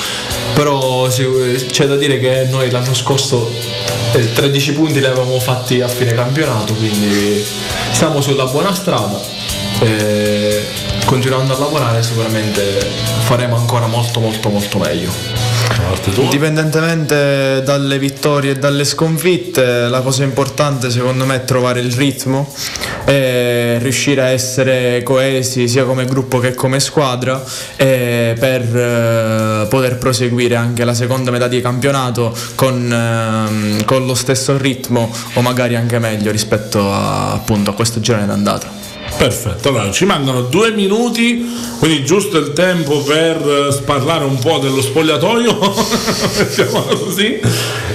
Però 0.53 1.07
c'è 1.07 1.85
da 1.85 1.95
dire 1.95 2.19
che 2.19 2.47
noi 2.49 2.69
l'anno 2.69 2.93
scorso 2.93 3.49
eh, 4.11 4.33
13 4.33 4.73
punti 4.73 4.99
li 4.99 5.05
avevamo 5.05 5.39
fatti 5.39 5.79
a 5.79 5.87
fine 5.87 6.13
campionato, 6.13 6.73
quindi 6.73 7.41
siamo 7.91 8.19
sulla 8.19 8.43
buona 8.47 8.73
strada. 8.73 9.17
E 9.79 10.65
continuando 11.05 11.55
a 11.55 11.59
lavorare 11.59 12.03
sicuramente 12.03 12.61
faremo 13.21 13.55
ancora 13.55 13.87
molto 13.87 14.19
molto 14.19 14.49
molto 14.49 14.79
meglio. 14.79 15.38
Indipendentemente 16.15 17.61
dalle 17.63 17.99
vittorie 17.99 18.51
e 18.51 18.55
dalle 18.57 18.83
sconfitte, 18.83 19.87
la 19.87 20.01
cosa 20.01 20.23
importante 20.23 20.89
secondo 20.89 21.25
me 21.25 21.35
è 21.35 21.43
trovare 21.45 21.79
il 21.79 21.91
ritmo 21.91 22.51
e 23.05 23.77
riuscire 23.79 24.21
a 24.21 24.27
essere 24.29 25.03
coesi 25.03 25.67
sia 25.67 25.83
come 25.85 26.05
gruppo 26.05 26.39
che 26.39 26.53
come 26.53 26.79
squadra 26.79 27.43
per 27.75 28.75
eh, 28.75 29.67
poter 29.69 29.97
proseguire 29.97 30.55
anche 30.55 30.83
la 30.83 30.93
seconda 30.93 31.31
metà 31.31 31.47
di 31.47 31.61
campionato 31.61 32.35
con, 32.55 32.91
ehm, 32.91 33.85
con 33.85 34.05
lo 34.05 34.15
stesso 34.15 34.57
ritmo 34.57 35.11
o 35.33 35.41
magari 35.41 35.75
anche 35.75 35.99
meglio 35.99 36.31
rispetto 36.31 36.91
a, 36.91 37.31
appunto, 37.33 37.71
a 37.71 37.73
questo 37.73 37.99
girone 37.99 38.25
d'andata. 38.25 38.88
Perfetto, 39.17 39.69
allora 39.69 39.91
ci 39.91 40.05
mancano 40.05 40.43
due 40.43 40.71
minuti, 40.71 41.45
quindi 41.79 42.05
giusto 42.05 42.37
il 42.37 42.53
tempo 42.53 43.01
per 43.01 43.67
eh, 43.67 43.71
sparlare 43.71 44.23
un 44.23 44.39
po' 44.39 44.59
dello 44.59 44.81
spogliatoio, 44.81 45.57
mettiamola 46.37 46.95
così. 46.95 47.39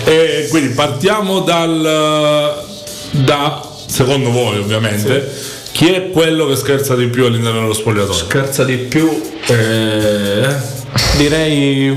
E 0.05 0.47
quindi 0.51 0.75
partiamo 0.75 1.41
dal 1.41 2.63
da 3.11 3.69
secondo 3.87 4.31
voi 4.31 4.59
ovviamente 4.59 5.53
chi 5.75 5.89
è 5.89 6.11
quello 6.11 6.47
che 6.47 6.55
scherza 6.55 6.95
di 6.95 7.09
più 7.09 7.25
all'interno 7.25 7.63
dello 7.63 7.73
spogliatoio? 7.73 8.13
Scherza 8.13 8.63
di 8.63 8.77
più, 8.77 9.21
eh, 9.49 10.55
direi 11.17 11.97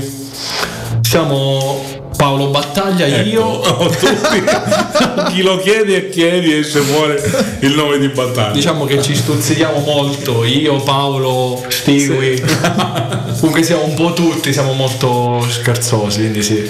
siamo 1.00 1.87
Paolo 2.18 2.48
Battaglia, 2.48 3.06
Ecco, 3.06 3.28
io. 3.28 3.44
oh, 3.46 3.88
tutti. 3.88 4.42
chi 5.32 5.42
lo 5.42 5.56
chiedi 5.58 5.94
e 5.94 6.08
chiedi 6.08 6.52
esce 6.52 6.80
fuori 6.80 7.14
il 7.60 7.74
nome 7.76 7.96
di 7.98 8.08
battaglia. 8.08 8.50
Diciamo 8.50 8.84
che 8.86 9.00
ci 9.00 9.14
stuzzichiamo 9.14 9.78
molto, 9.78 10.42
io, 10.44 10.82
Paolo, 10.82 11.64
Stewie. 11.68 12.42
Comunque 13.38 13.62
siamo 13.62 13.84
un 13.84 13.94
po' 13.94 14.12
tutti, 14.14 14.52
siamo 14.52 14.72
molto 14.72 15.46
scherzosi, 15.48 16.18
quindi 16.18 16.42
sì. 16.42 16.68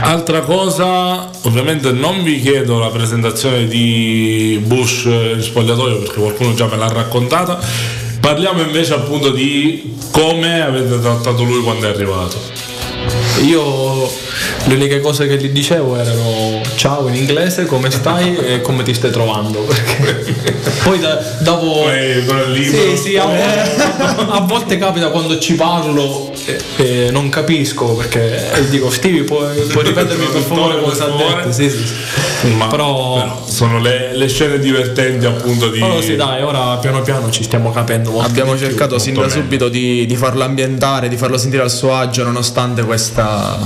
Altra 0.00 0.40
cosa, 0.40 1.28
ovviamente 1.42 1.92
non 1.92 2.22
vi 2.22 2.40
chiedo 2.40 2.78
la 2.78 2.88
presentazione 2.88 3.66
di 3.66 4.58
Bush 4.64 5.04
in 5.04 5.42
spogliatoio 5.42 5.98
perché 5.98 6.18
qualcuno 6.18 6.54
già 6.54 6.66
me 6.66 6.78
l'ha 6.78 6.88
raccontata. 6.88 7.58
Parliamo 8.20 8.62
invece 8.62 8.94
appunto 8.94 9.30
di 9.30 9.96
come 10.10 10.62
avete 10.62 10.98
trattato 10.98 11.42
lui 11.42 11.62
quando 11.62 11.86
è 11.88 11.90
arrivato. 11.90 12.75
Io 13.44 14.10
le 14.64 14.74
uniche 14.74 15.00
cose 15.00 15.26
che 15.26 15.36
gli 15.36 15.48
dicevo 15.50 15.96
erano 15.96 16.60
ciao 16.76 17.06
in 17.08 17.14
inglese, 17.14 17.66
come 17.66 17.90
stai 17.90 18.36
e 18.36 18.60
come 18.62 18.82
ti 18.82 18.94
stai 18.94 19.10
trovando. 19.10 19.60
Perché 19.60 20.52
poi 20.82 20.98
da- 20.98 21.20
il 22.46 22.52
libro. 22.52 22.80
Sì, 22.80 22.96
sì, 22.96 23.16
a, 23.16 23.26
a 23.26 24.40
volte 24.40 24.78
capita 24.78 25.08
quando 25.10 25.38
ci 25.38 25.54
parlo 25.54 26.32
e, 26.44 26.58
e 27.06 27.10
non 27.10 27.28
capisco 27.28 27.94
perché 27.94 28.52
e 28.52 28.68
dico 28.68 28.90
Stevie 28.90 29.22
puoi, 29.24 29.54
puoi 29.66 29.84
ripetermi 29.86 30.26
per 30.26 30.42
favore 30.42 30.80
cosa 30.80 31.04
ha 31.04 31.16
detto? 31.16 31.52
Sì, 31.52 31.70
sì, 31.70 31.84
sì. 31.86 32.54
Ma 32.56 32.66
Però- 32.66 33.14
però 33.14 33.42
sono 33.46 33.78
le, 33.80 34.14
le 34.14 34.28
scene 34.28 34.58
divertenti 34.58 35.24
appunto 35.26 35.68
di... 35.70 35.78
Però 35.78 36.00
sì, 36.00 36.16
dai, 36.16 36.42
ora 36.42 36.76
piano 36.76 37.02
piano 37.02 37.30
ci 37.30 37.42
stiamo 37.42 37.72
capendo 37.72 38.10
molto. 38.10 38.26
Abbiamo 38.28 38.52
di 38.52 38.58
più. 38.58 38.68
cercato 38.68 38.98
sin 38.98 39.14
da 39.14 39.28
subito 39.28 39.68
di, 39.68 40.06
di 40.06 40.16
farlo 40.16 40.44
ambientare, 40.44 41.08
di 41.08 41.16
farlo 41.16 41.38
sentire 41.38 41.62
al 41.62 41.70
suo 41.70 41.94
agio 41.94 42.24
nonostante 42.24 42.82
questa 42.82 43.25
啊 43.26 43.58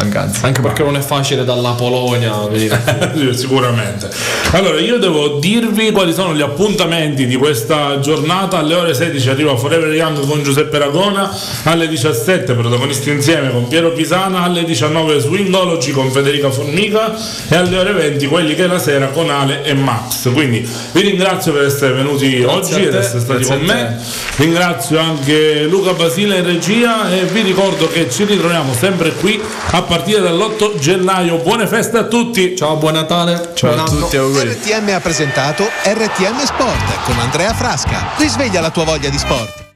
mancanza. 0.00 0.46
Anche 0.46 0.60
perché 0.60 0.82
non 0.82 0.96
è 0.96 1.00
facile 1.00 1.44
dalla 1.44 1.72
Polonia 1.72 2.46
venire. 2.48 2.80
Sicuramente. 3.34 4.08
Allora, 4.52 4.80
io 4.80 4.98
devo 4.98 5.38
dirvi 5.38 5.92
quali 5.92 6.12
sono 6.12 6.34
gli 6.34 6.40
appuntamenti 6.40 7.26
di 7.26 7.36
questa 7.36 8.00
giornata. 8.00 8.58
Alle 8.58 8.74
ore 8.74 8.94
16 8.94 9.30
arriva 9.30 9.56
Forever 9.56 9.92
Young 9.92 10.26
con 10.26 10.42
Giuseppe 10.42 10.78
Ragona, 10.78 11.30
alle 11.64 11.88
17 11.88 12.54
protagonisti 12.54 13.10
insieme 13.10 13.50
con 13.50 13.68
Piero 13.68 13.92
Pisana, 13.92 14.42
alle 14.42 14.64
19 14.64 15.20
Swingology 15.20 15.90
con 15.92 16.10
Federica 16.10 16.50
Formica 16.50 17.14
e 17.48 17.56
alle 17.56 17.78
ore 17.78 17.92
20 17.92 18.26
quelli 18.26 18.54
che 18.54 18.64
è 18.64 18.66
la 18.66 18.78
sera 18.78 19.08
con 19.08 19.30
Ale 19.30 19.62
e 19.64 19.74
Max. 19.74 20.32
Quindi 20.32 20.68
vi 20.92 21.00
ringrazio 21.00 21.52
per 21.52 21.64
essere 21.64 21.92
venuti 21.92 22.42
oggi 22.42 22.74
a 22.74 22.78
ed 22.78 22.94
essere 22.94 23.20
stati 23.20 23.44
grazie 23.44 23.56
con 23.56 23.64
me. 23.66 23.98
Ringrazio 24.36 24.98
anche 24.98 25.64
Luca 25.64 25.92
Basile 25.92 26.38
in 26.38 26.44
regia 26.44 27.10
e 27.10 27.24
vi 27.24 27.42
ricordo 27.42 27.88
che 27.88 28.10
ci 28.10 28.24
ritroviamo 28.24 28.72
sempre 28.72 29.12
qui 29.12 29.40
a 29.72 29.82
partire 29.90 30.20
dall'8 30.20 30.78
gennaio. 30.78 31.38
Buone 31.38 31.66
feste 31.66 31.98
a 31.98 32.04
tutti! 32.04 32.54
Ciao, 32.56 32.76
buon 32.76 32.92
Natale. 32.92 33.50
Ciao 33.54 33.74
buon 33.74 33.84
a 33.84 33.90
anno. 33.90 34.00
tutti, 34.02 34.16
auguri. 34.16 34.50
RTM 34.50 34.88
ha 34.94 35.00
presentato 35.00 35.64
RTM 35.64 36.38
Sport 36.44 37.02
con 37.06 37.18
Andrea 37.18 37.52
Frasca. 37.52 38.10
Risveglia 38.16 38.60
la 38.60 38.70
tua 38.70 38.84
voglia 38.84 39.08
di 39.08 39.18
sport. 39.18 39.69